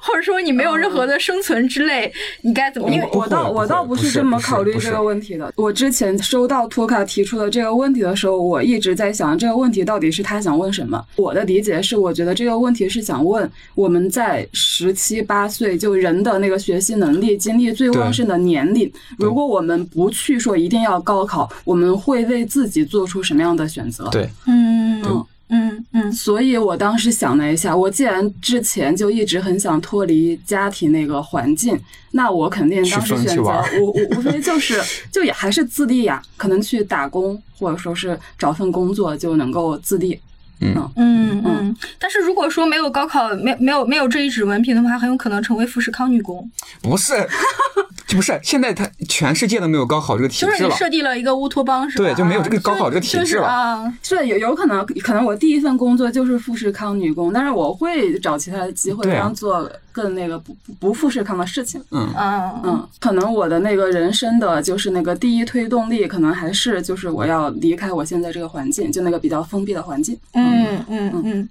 [0.00, 2.10] 或者说你没有任何的生存之类，
[2.40, 2.90] 你该怎么？
[2.90, 5.52] 因为我倒我倒不不是这么考虑这个问题的。
[5.56, 11.04] 我之前收到托卡提出的这个问题的时候，我一直在想这个问题到底是他想问什么。
[11.16, 24.08] 我的理解是，我觉得这个问题是想问我们在十七八岁就人的那个学习能力、精力最旺盛的年龄，如果我们不去说一定要高考，我们会为自己做出什么样的选择？
[24.10, 31.78] 对，嗯嗯嗯嗯所以我当时想了一下，我既然之前就一直很想脱离家庭那个环境，
[32.12, 34.80] 那我肯定当时选择我我无无无非就是
[35.12, 40.18] 就也还是自立呀，可能去打工或者说是找份工作就能够自立。
[40.60, 41.76] 嗯嗯嗯。
[41.98, 46.48] 但是如果说没有高考，没没有没有这一纸文凭的话，很有可能成为富士康女工，
[46.82, 47.14] 不是，
[48.06, 50.76] 就不是，现在他全世界都没有高考这个体就是你制了。
[50.76, 52.04] 设计了一个乌托邦，是吧？
[52.04, 53.94] 对就没有这个高考这个体制了就是啊。
[54.02, 61.80] 是有有可能，可能我第一份工作就是富士康女工，但是我会找其他的机会，对啊然后做更那个不不不富士康的事情。
[61.92, 70.18] 嗯，嗯嗯，可能我的那个人生的就是那个第一推动力，可能还是就是我要离开我现在这个环境，就那个比较封闭的环境。
[70.32, 71.48] 嗯嗯嗯。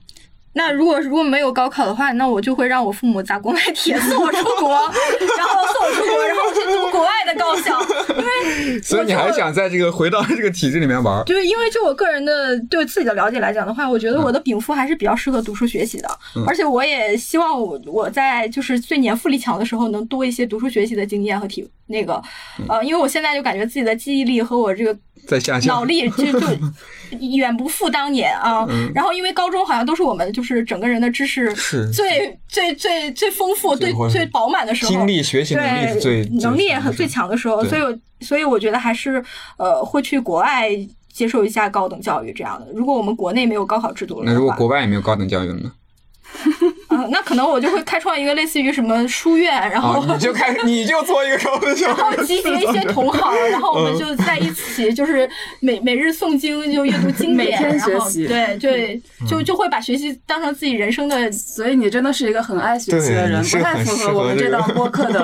[0.53, 4.69] 那如果如果没有高考的话，那我就会让我父母砸锅卖铁 送我出国，
[5.37, 7.81] 然后送我出国，然后去读国外的高校，
[8.17, 11.23] 因为 所以你还想在这个回到这个体制里面玩儿？
[11.25, 14.33] 就是因为就我个人的对自己的了解来讲的话，我觉得我嗯。
[14.33, 16.09] 的禀赋还是比较适合读书学习的，
[16.47, 22.21] 而且我也希望我我在就是最年富力强的时候能多一些读书学习的经验和体那个，
[22.59, 22.65] 嗯。
[22.69, 24.95] 呃，因为我现在就感觉自己的记忆力和我这个
[25.25, 25.75] 在下降。
[25.75, 26.47] 脑力就就
[27.37, 28.65] 远不复当年啊。
[28.69, 35.63] 嗯然后因为高中好像都是我们就是整个人的知识是最最最最丰富、最最饱满的时候，精力、学习能
[35.95, 39.23] 力对能力也很最强的时候，所以我所以我觉得还是
[39.57, 40.69] 呃会去国外
[41.11, 42.67] 接受一下高等教育这样的。
[42.73, 45.71] 如果我们国内没有高考制度了那如果国外也没有高等教育了呢？
[46.87, 51.35] 啊、 那可能我就会开创一个类似于什么书院，然后、啊，你就开始，你就做一个
[51.85, 52.25] 然后育。
[52.25, 55.29] 集结一些同行，然后我嗯们就在一起，就是
[55.59, 61.31] 每每日诵经，就阅读经典，每天学然后习对对，就就会把学习当成自己人生的。
[61.31, 65.23] 所以你真的是一个很爱学习的人，不太符合我们这档播客的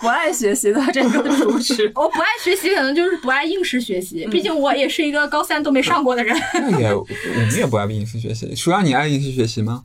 [0.00, 1.90] 不爱学习的这个主旨。
[1.94, 4.26] 我不爱学习，可能就是不爱应试学习。
[4.26, 6.36] 毕竟我也是一个高三都没上过的人。
[6.54, 7.04] 那也，我
[7.36, 8.54] 们也不爱应试学习。
[8.54, 9.82] 舒阳，你爱应试学习吗？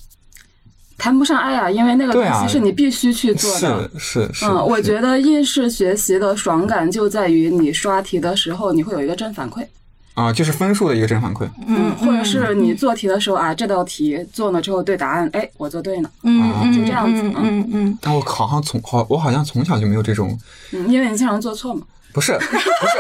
[1.03, 3.91] 谈不上爱啊，因为那个东西是你必须去做的。
[3.99, 4.45] 是是是。
[4.45, 9.67] 嗯，我觉得应试学习的爽感就在于你刷题的时候，你会有一个正反馈，
[10.13, 11.45] 啊，就是分数的一个正反馈。
[11.67, 20.39] 嗯，或者是你做题的时候啊，这道题做了之后对答案，哎，我做对了，嗯嗯，就这样子嗯嗯嗯，但我好像从好，我好像从小就没有这种，
[20.71, 21.81] 嗯，因为你经常做错嘛。
[22.13, 22.97] 不是不是，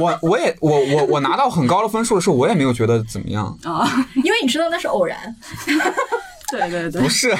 [0.00, 3.44] 我我也我我我拿到很高的分数的时候，我也没有觉得怎么样。
[3.64, 3.86] 啊，
[4.24, 5.18] 因为你知道那是偶然。
[6.52, 7.02] 对对对。
[7.02, 7.34] 不，是，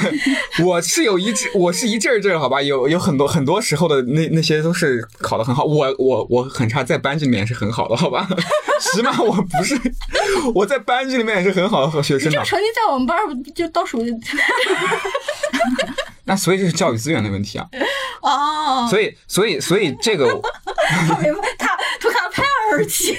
[0.64, 8.28] 我是有一阵，我是一阵儿阵儿，好吧，有有很多很多时候的那那些都是考的很好，我我我很差，在班级里面也是很好的，好吧，
[8.80, 9.78] 起码我不是
[10.54, 13.16] 我在班级里面也是很好的学生的这，成绩在我们班
[13.54, 14.02] 就倒数
[16.24, 17.68] 那所以这是教育资源的问题啊，
[18.20, 20.26] 哦，所以所以所以这个
[22.00, 23.16] 图卡拍案而起。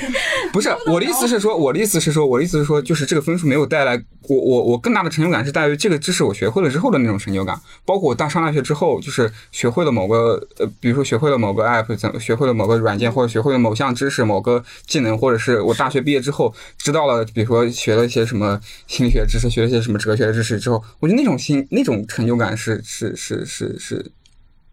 [0.52, 24.12] 不是我的意思是说，我的意思是说，我的意思是说，就是这个分数没有带来我我我更大的成就感是在于这个知识我学会了之后的那种成就感，包括我大上大学之后，就是学会了某个呃，比如说学会了某个 app，怎么学会了某个软件，或者学会了某项知识、某个技能，或者是我大学毕业之后知道了，比如说学了一些什么心理学知识，学了一些什么哲学知识之后，我觉得那种心那种成就感是是是是是，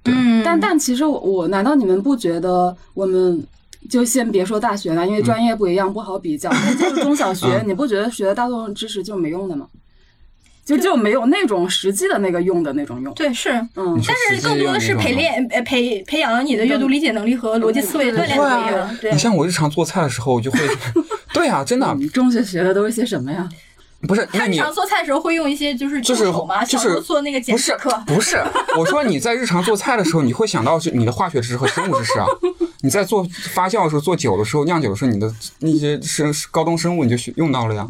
[0.04, 3.42] 嗯但但其实我我难道你们不觉得我们
[3.90, 6.50] 就先别说大学了，因为专业不一样，不好比较。
[6.64, 9.66] 那就是中小学，嗯你不觉得学的大众知识就没用的吗？
[10.64, 13.12] 就就没有那种实际的那个用的那种用。
[13.12, 18.96] 对是，嗯，但是更多的是培练呃培培养了你的阅读理解能力和逻辑思维，锻炼。
[18.98, 20.58] 对你，像我日常做菜的时候，我就会，
[21.34, 23.46] 对呀，真的你中学学的都是些什么呀？
[24.06, 26.24] 不是，那 你他日常做菜的时候会用一些就是就是
[26.66, 27.76] 就是做那个简不是。
[28.06, 28.42] 不是，
[28.78, 32.26] 我说你在日常做菜的时候，你会想到是你的化学知识和生物知识啊。
[32.82, 37.86] 你在做发酵的时候、做酒的时候、酿酒的时候，你的那些生高中生物你就学用到了呀。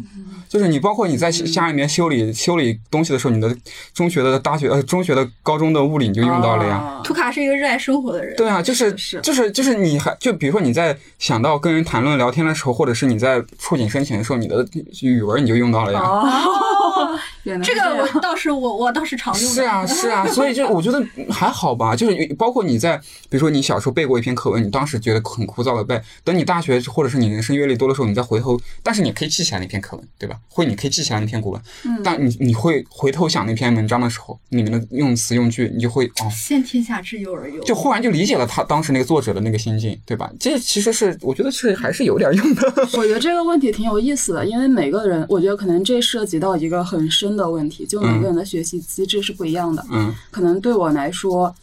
[0.47, 3.53] 就是你包括你在家里面修理修理东西的时候，你的
[3.93, 6.75] 中学的、大学呃中学的、高中的物理你就用到了呀。
[6.75, 8.35] 啊图卡是一个热爱生活的人。
[8.37, 14.65] 对啊，就是是就是就是你还就比如说你在想到跟人谈论聊天的时候，或者是你在触景生情的时候，你的
[15.01, 16.04] 语文你就用到了呀。
[16.05, 19.61] 哦，哦，原来这个倒是我我倒是常用的。
[19.61, 22.97] 是啊，是啊，所以就我觉得还好吧，就是包括你在，
[23.29, 30.37] 比如说你小时候背过一篇课文，你当时觉得很枯燥的背，等你大学或者是你人生阅历多的时候，你再回头，但是你可以记起来那篇课文，对吧？
[30.49, 31.61] 或你可以记起来那篇古文，
[32.03, 40.31] 但你你会回头想那篇文章的时候，里面的用词用句，你就会哦，先天下之忧而忧，就忽然就理解了他当时那个作者的那个心境，对吧？
[40.39, 42.73] 这其实是我觉得是还是有点用的。
[42.93, 49.83] 我觉得这个问题挺有意思的，因为每个人，我觉得可能这涉及到一个很深的问题，就每个人的学习机制是不一样的。
[49.91, 51.53] 嗯可能对我来说，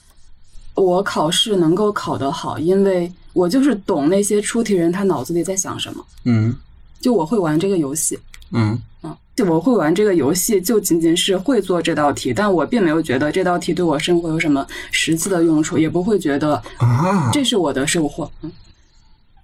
[0.74, 6.54] 我考试能够考得好，因为我就是懂那些出题人他脑子里在想什么，嗯
[7.00, 8.18] 就我会玩这个游戏。
[8.52, 18.30] 嗯嗯，就我会玩这个游戏，就仅仅是会做这道题，但我并没有觉得这道题对我生活有什么实际的用处，也不会觉得啊，这是我的收获。
[18.42, 18.52] 嗯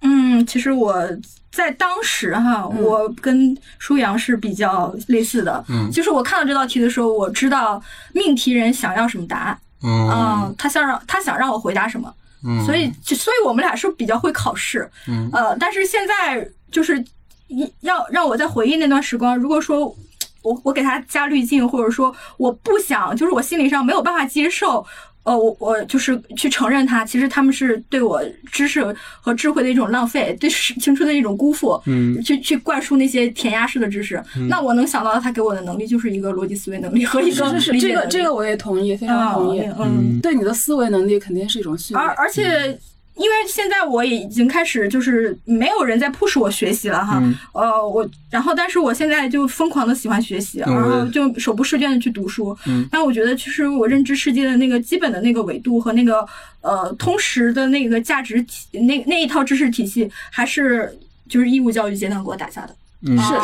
[0.01, 1.03] 嗯，其实我
[1.51, 5.63] 在当时哈，我跟舒阳是比较类似的。
[5.67, 7.81] 嗯就是我看到这道题的时候，我知道
[8.13, 12.13] 命题人想要什么答案，嗯嗯，他想让他想让我回答什么，
[12.45, 17.03] 嗯，所以就所以我们俩是比较会考试，嗯呃，但是现在就是
[17.47, 19.95] 一要让我在回忆那段时光，如果说。
[20.41, 24.83] 我我给他加滤镜，或者说我不想，就是我心理上没有办法接受，
[25.23, 28.83] 呃，我我就是去承认他，其实他们是对我知识
[29.21, 34.21] 和智慧的一种浪费，对时青春的一种辜负，嗯去去灌输那些填鸭式的知识。
[34.49, 39.61] 那我能想到的，他给我的能力就是一个逻辑思维能力和一个是是，理解这个这个我也同意，非常同意。
[39.61, 42.07] 嗯嗯，对你的思维能力肯定是一种训练。
[42.07, 42.77] 而而且。
[43.19, 52.57] 因为现在我也已经开始，就是没有人在 push 我学习了哈，嗯呃，我然后但是我现在就疯狂的喜欢学习，嗯然后就手不释卷的去读书。
[52.65, 56.25] 嗯但我觉得其实我认知世界的那个基本的那个维度和那个
[56.61, 60.97] 呃通识的那个价值体那那一套知识体系，还是
[61.27, 62.75] 就是义务教育阶段给我打下的。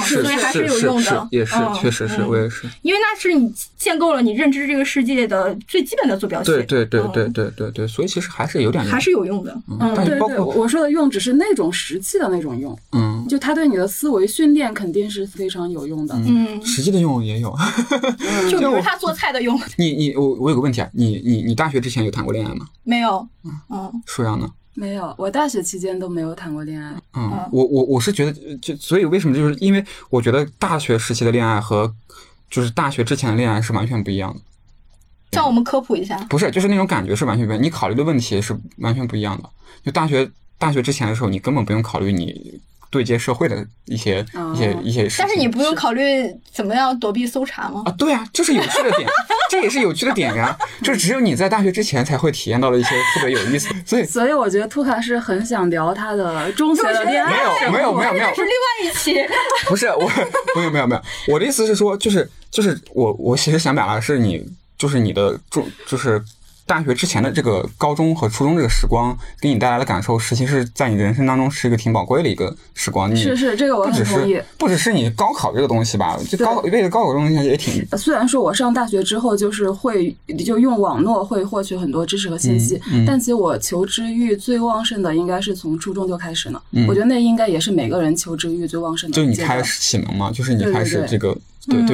[0.04, 2.68] 是所以还是是有用的是也是嗯确实是嗯我也是。
[2.82, 6.52] 因为那是你建构了你认知这个世界的最基本的坐标系。
[6.52, 9.58] 对对对嗯对对对对，所以其实还是有点用还是有用的。
[9.80, 16.14] 嗯，对对，我说的用只是那种实际的那种用，嗯就它对你的思维训练肯定是非常有用的。
[16.16, 17.56] 嗯，实际的用也有。
[18.52, 22.66] 就比如他做菜的用你你我我有个问题啊，你你你大学之前有谈过恋爱吗？
[22.84, 23.28] 没有？
[23.70, 24.50] 嗯舒阳呢？
[24.76, 26.94] 没有，我大学期间都没有谈过恋爱。
[27.14, 31.92] 嗯，我我我是觉得，就所以为什么就是因为我觉得大学时期的恋爱和
[32.50, 34.42] 就是大学之前的恋爱是完全不一样的，
[35.32, 36.18] 向我们科普一下。
[36.30, 39.50] 不是就是那种感觉是完全不一样，你考虑的问题是完全不一样的。
[39.84, 42.60] 就大学大学之前的时候，你根本不用考虑你
[42.96, 45.26] 对接社会的一些、哦一些一些事情。
[45.26, 47.84] 但是你不用考虑怎么样躲避搜查吗？
[47.86, 49.06] 啊，对啊，就是有趣的点，
[49.50, 50.58] 这也是有趣的点呀。
[50.82, 59.28] 就只有你在大学之前才会体验到的一些特别有意思，所以所以我觉得图卡是很想聊他的中学的恋爱没有没有没有没有这是另外一期。
[59.68, 60.10] 不是我，
[60.56, 61.02] 没有没有没有，
[61.34, 64.42] 我的意思是说，就是就是我我其实想表达的是你，
[64.78, 66.24] 就是你的中就是
[66.66, 73.14] 大学之前的这个高中和初中这个时光给你带来的感受，实际是在你人生当中是一个挺宝贵的一个时光。
[73.14, 74.46] 你是是这个我很同意是。
[74.58, 86.62] 不只是你高考这个东西吧，就高为了高考这个东西也挺虽然说我上大学之后就是会就用网络会获取很多知识和信息，嗯嗯但其实我求知欲最旺盛的应该是从初中就开始了。
[86.72, 91.42] 嗯我觉得那应该也是每个人求知欲最旺盛的就你开始启蒙嘛，就是你开始这个对对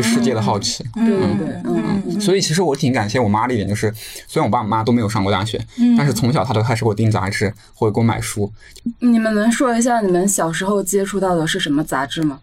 [0.01, 0.83] 世界的好奇。
[0.95, 3.93] 对对对，嗯，嗯所以其实我挺感谢我妈的一点，就是
[4.27, 8.51] 虽然我爸我妈都没有上过大学，嗯但是从小她都开始给我订杂志或者给我买书。
[8.99, 12.39] 你们能说一下你们小时候接触到的是什么杂志吗？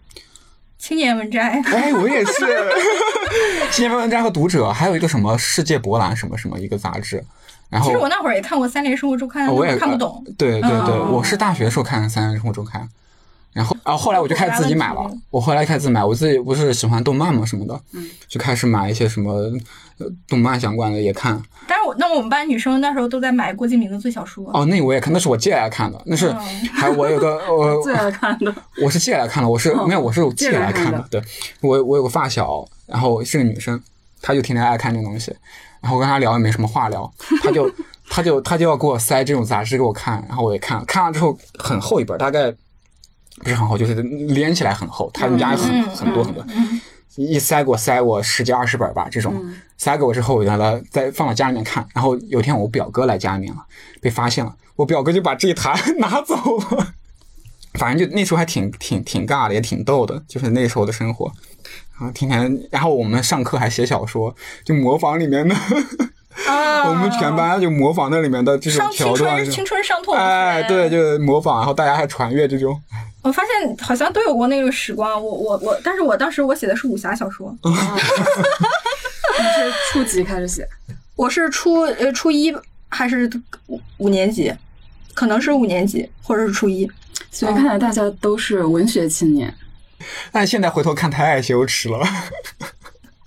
[0.79, 1.61] 青年文摘。
[1.67, 2.33] 哎，我也是，
[3.73, 7.23] 《青年文摘》和《读者》，还有一个什么《世界博览》什么什么一个杂志。
[7.69, 10.25] 然后其实我那会儿也看过《三联生活周刊》，我也看不懂。
[10.39, 12.81] 对对对，嗯我是大学时候看《三联生活周刊》，
[13.53, 19.33] 然后然，后后来我就开始自己买了我后来开始自己买，我自己不是喜欢动漫嘛什么的，嗯就开始买一些什么
[19.99, 21.41] 呃动漫相关的也看。
[21.67, 24.49] 但是我那我们班女生那时候都在买郭敬明的最小说。
[24.53, 26.39] 哦，那我也看，那是我借来看的，那是嗯
[26.73, 31.09] 还有我有个我最爱看的，我是借来看的，我是哦没有，我是借来看借来看的。
[31.11, 31.23] 对，
[31.61, 33.81] 我我有个发小，然后是个女生，
[34.23, 35.35] 她就天天爱看这东西，
[35.81, 37.11] 然后我跟她聊也没什么话聊，
[37.43, 37.71] 她就
[38.09, 42.55] 她就她就要给我塞这种杂志给我看，然后我也看，看完之后很厚一本，大概
[43.39, 45.59] 不是很厚，就是连起来很厚，他们家有
[45.95, 46.81] 很多很多，嗯
[47.17, 51.85] 一塞给我塞我十几二十本吧，这种嗯塞给我之后，我就让他再放到家里面看。
[51.93, 53.61] 然后有一天我表哥来家里面了，
[54.01, 56.95] 被发现了，我表哥就把这一沓 拿走了。
[57.75, 61.31] 反正就那时候还挺挺挺尬的，也挺逗的，就是那时候的生活。
[61.99, 64.33] 然后天天，然后我们上课还写小说，
[64.65, 65.55] 就模仿里面的，
[66.47, 69.51] 啊， 我们全班就模仿那里面的这种桥段春，。
[69.51, 70.15] 青春伤痛。
[70.15, 72.81] 哎，对，，就模仿，然后大家还传阅这种。
[73.29, 75.23] 我发现好像都有过那个时光。
[75.23, 80.67] 我我我，但是我当时我写的是武侠小说， 你是初级开始写？
[81.15, 82.57] 我是初呃初一
[82.89, 83.31] 还是
[83.67, 84.51] 五五年级？
[85.13, 86.91] 可能是五年级或者是初一。
[87.31, 89.55] 所以看来大家都是文学青年。
[90.33, 92.03] 但现在回头看太爱羞耻了。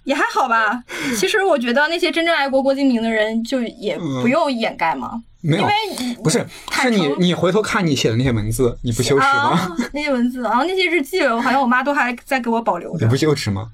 [0.03, 0.83] 也还好吧。
[1.17, 5.21] 其实我觉得那些真正爱国郭敬明的人，就也不用掩盖嘛。
[5.43, 9.49] 没有因为不是，是你你回头看你写的那些文字，你不羞耻吗？
[9.57, 13.69] 啊，那些文字，然后那些日记，好像我妈都还在给我保留着你不，羞耻吗？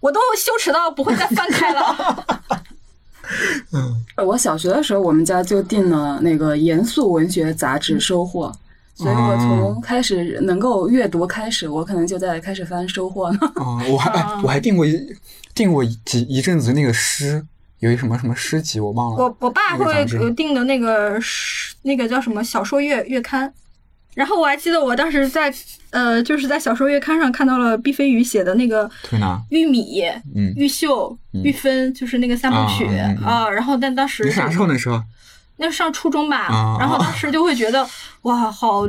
[0.00, 2.26] 我都羞耻到不会再翻开了。
[4.26, 8.52] 我小学的时候，我们家就订了那个严肃文学杂志《收获》，
[9.02, 13.38] 所以我从开始能够阅读开始，我可能就在开始翻《收获》呢。
[13.54, 14.92] 哦，我还哎我还订过一
[15.54, 17.44] 订过一几一阵子那个诗，
[17.78, 19.16] 有一什么什么诗集我忘了。
[19.16, 23.52] 我我爸会订的那个诗那个叫什么小说月月刊，
[24.14, 25.52] 然后我还记得我当时在
[25.90, 30.02] 呃就是在小说月刊上看到了毕飞宇写的那个推拿玉米、
[30.34, 32.84] 嗯玉秀、嗯玉芬，就是那个三部曲
[33.24, 33.48] 啊。
[33.48, 35.02] 然后但当时你啥时候那时候？
[35.56, 37.88] 那上初中吧，啊然后当时就会觉得
[38.22, 38.84] 哇，好，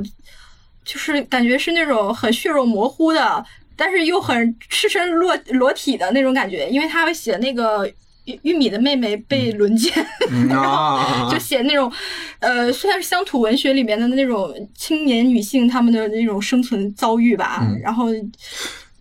[0.84, 3.46] 就是感觉是那种很血肉模糊的，
[3.78, 7.88] 但是又很赤身裸裸体的那种感觉，因为他会写那个
[8.26, 9.94] 玉玉米的妹妹被轮奸，
[10.32, 11.92] 嗯啊 就写那种，
[12.40, 18.08] 呃，虽然是乡土文学里面的那种青年女性她们的那种生存遭遇吧，嗯然后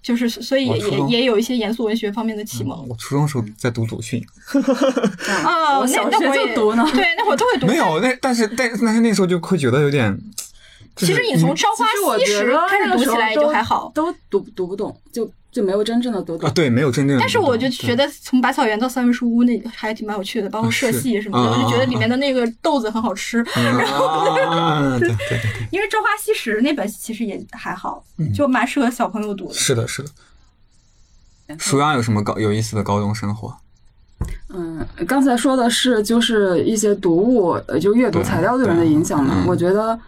[0.02, 2.86] 就是所以也也有一些严肃文学方面的启蒙。
[2.86, 4.22] 我初中时候在读鲁迅，
[5.42, 6.84] 啊，那那会儿也就读呢。
[6.92, 7.66] 对，那会儿都会读。
[7.66, 10.53] 没有那但是但但是那时候就会觉得有点，就
[10.96, 11.86] 其实你从《朝花
[12.18, 16.52] 夕拾》开始读起来就都还好，都读读不懂，就就没有真正的读懂啊。
[16.54, 23.38] 对没有真正的，但是我就觉得从百草园到三味书屋那还挺蛮有趣的，包括社戏什么的，啊我就觉得里面的那个豆子很好吃。
[23.54, 24.36] 然后
[24.98, 25.40] 对对对对，
[25.70, 29.54] 因为《朝花夕拾》那本其实也还好，嗯就蛮适合小朋友读的。
[29.54, 30.08] 是的是的。
[31.58, 33.54] 舒阳有什么高有意思的高中生活？
[34.48, 39.44] 嗯，刚才说的是就是一些读物，呃，就阅读材料对人的影响嘛。
[39.46, 39.98] 我觉得，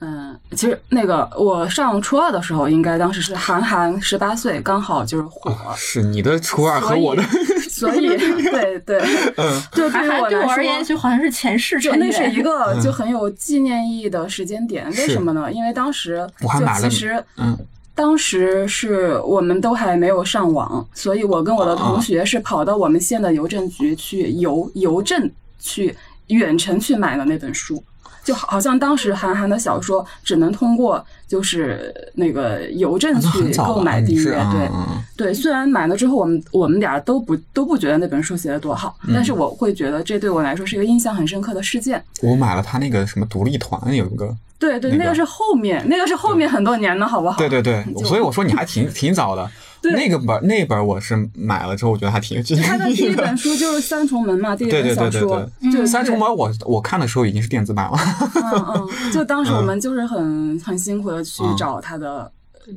[0.00, 7.22] 嗯，其实那个我上初二的时候，应该当时是韩寒十八岁，刚好就是火，是你的初二和我的，
[7.70, 9.00] 所以对 对，
[9.36, 10.84] 嗯就对于我来韩寒对我而言说。
[10.84, 11.94] 就好像是前世就。
[11.94, 15.50] 那是一个嗯就很有纪念意义的时间点，为什么呢？
[15.50, 17.56] 因为当时就其实嗯
[17.94, 25.30] 当时是我们都还没有上网，所以我跟我的同学是跑到我们县的邮政局去邮邮政
[25.60, 27.82] 去远程去买了那本书。
[28.24, 34.68] 就好像当时韩寒的小说只能通过就是那个邮政去购买订阅，对
[35.16, 35.34] 对。
[35.34, 42.02] 虽然买了之后，我们我们俩都不都不觉得那本书写的多好，但是我会觉得这对我来说是一个印象很深刻的事件。
[42.22, 47.36] 我买了他那个什么独立团有一个，对对，那个那个是后面，那个是后面很多年的好不好？
[47.36, 49.50] 对对对， 所以我说你还挺挺早的。
[49.90, 57.98] 对那个本那本我是买了之后，我觉得还挺有纪他的第念意义一本书就是《三重门》嘛，第一本小说对对对，嗯就三重门我我看的时候已经是电子版了。
[58.34, 62.30] 嗯嗯， 就当时我们就是很很辛苦的去嗯找他的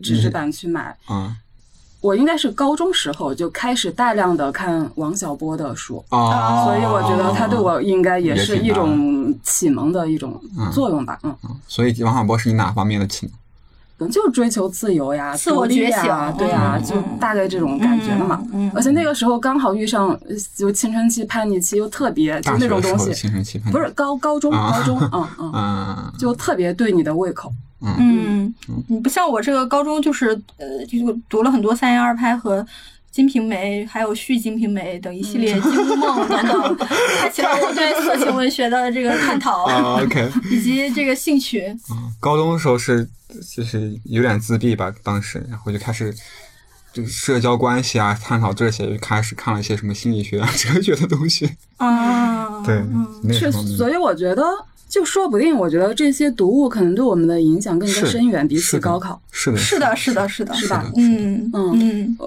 [0.03, 0.95] 纸质版去买。
[1.10, 1.36] 嗯
[1.99, 10.39] 我应该是高中时候就开始大量的看王小波的书，啊，所以我觉得他对我应该也是一种启蒙的一种
[10.72, 11.18] 作用吧。
[11.24, 11.36] 嗯，
[11.68, 13.34] 所以王小波是你哪方面的启蒙？
[13.98, 18.39] 可能就是追求自由呀、自我觉醒、啊对呀，嗯就大概这种感觉的嘛。
[18.54, 27.52] 嗯嗯而且那个时候刚好遇上呃就青春期、叛逆期，又特别就那种东西，青春期叛逆不是高高中啊高中，嗯 嗯，嗯就特别对你的胃口。
[27.82, 28.54] 嗯，
[28.88, 30.98] 你不像我这个高中就是呃，就
[31.30, 32.62] 读了很多三言二拍和。
[33.12, 36.88] 《金瓶梅》还有续《金瓶梅》等一系列《金屋梦》等等，
[37.20, 41.76] 开启了我对色情文学的这个探讨， 啊 OK， 以及这个兴趣。
[42.20, 43.08] 高中的时候是
[43.55, 46.14] 就是有点自闭吧，当时然后就开始。
[46.93, 51.47] 这个社交关系啊，探讨这些，就开始看了一些什么心理学啊、哲学的东西。
[51.76, 54.41] 啊， 对，嗯是，所以我觉得，
[54.89, 59.22] 就说不定，我觉得这些读物可能对我们的影响更加深远，比起高考。
[59.32, 62.18] 是的，是的，是的，是的，是吧嗯嗯嗯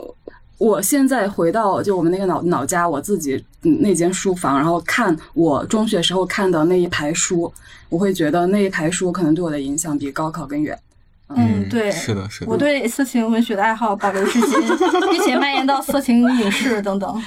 [0.61, 7.51] 我现在回到就我们那个老老家，我自己嗯那间书房，然后看我中学时候看的那一排书，
[7.89, 10.79] 我会觉得那一排书可能对我的影响比高考更远。
[11.29, 12.51] 嗯，对，是的，是的。
[12.51, 14.51] 我对色情文学的爱好保留至今，
[15.11, 17.23] 并且蔓延到色情影视等等。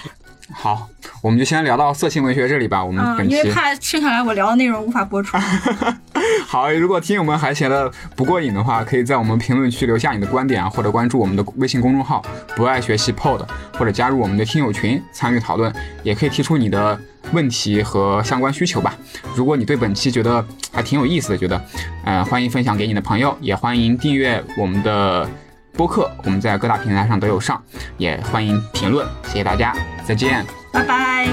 [0.54, 0.88] 好，
[1.22, 2.84] 我们就先聊到色情文学这里吧。
[2.84, 5.38] 我们嗯，本期因为怕剩下来我聊的内容无法播出。
[6.48, 12.24] 好，如果听友们还觉得不过瘾的话，可以在我们评论区留下你的观点啊，或者关注我们的微信公众号
[12.56, 13.42] “不爱学习 Pod”，
[13.78, 15.74] 或者加入我们的听友群参与讨论，
[16.04, 17.00] 也可以提出你的
[17.32, 18.96] 问题和相关需求吧。
[19.36, 21.62] 如果你对本期觉得还挺有意思的，觉得，
[22.06, 25.28] 呃，欢迎分享给你的朋友，也欢迎订阅我们的
[25.76, 27.62] 播客，我们在各大平台上都有上，
[27.98, 29.76] 也欢迎评论，谢谢大家，
[30.06, 30.46] 再见。
[30.72, 31.28] 拜拜。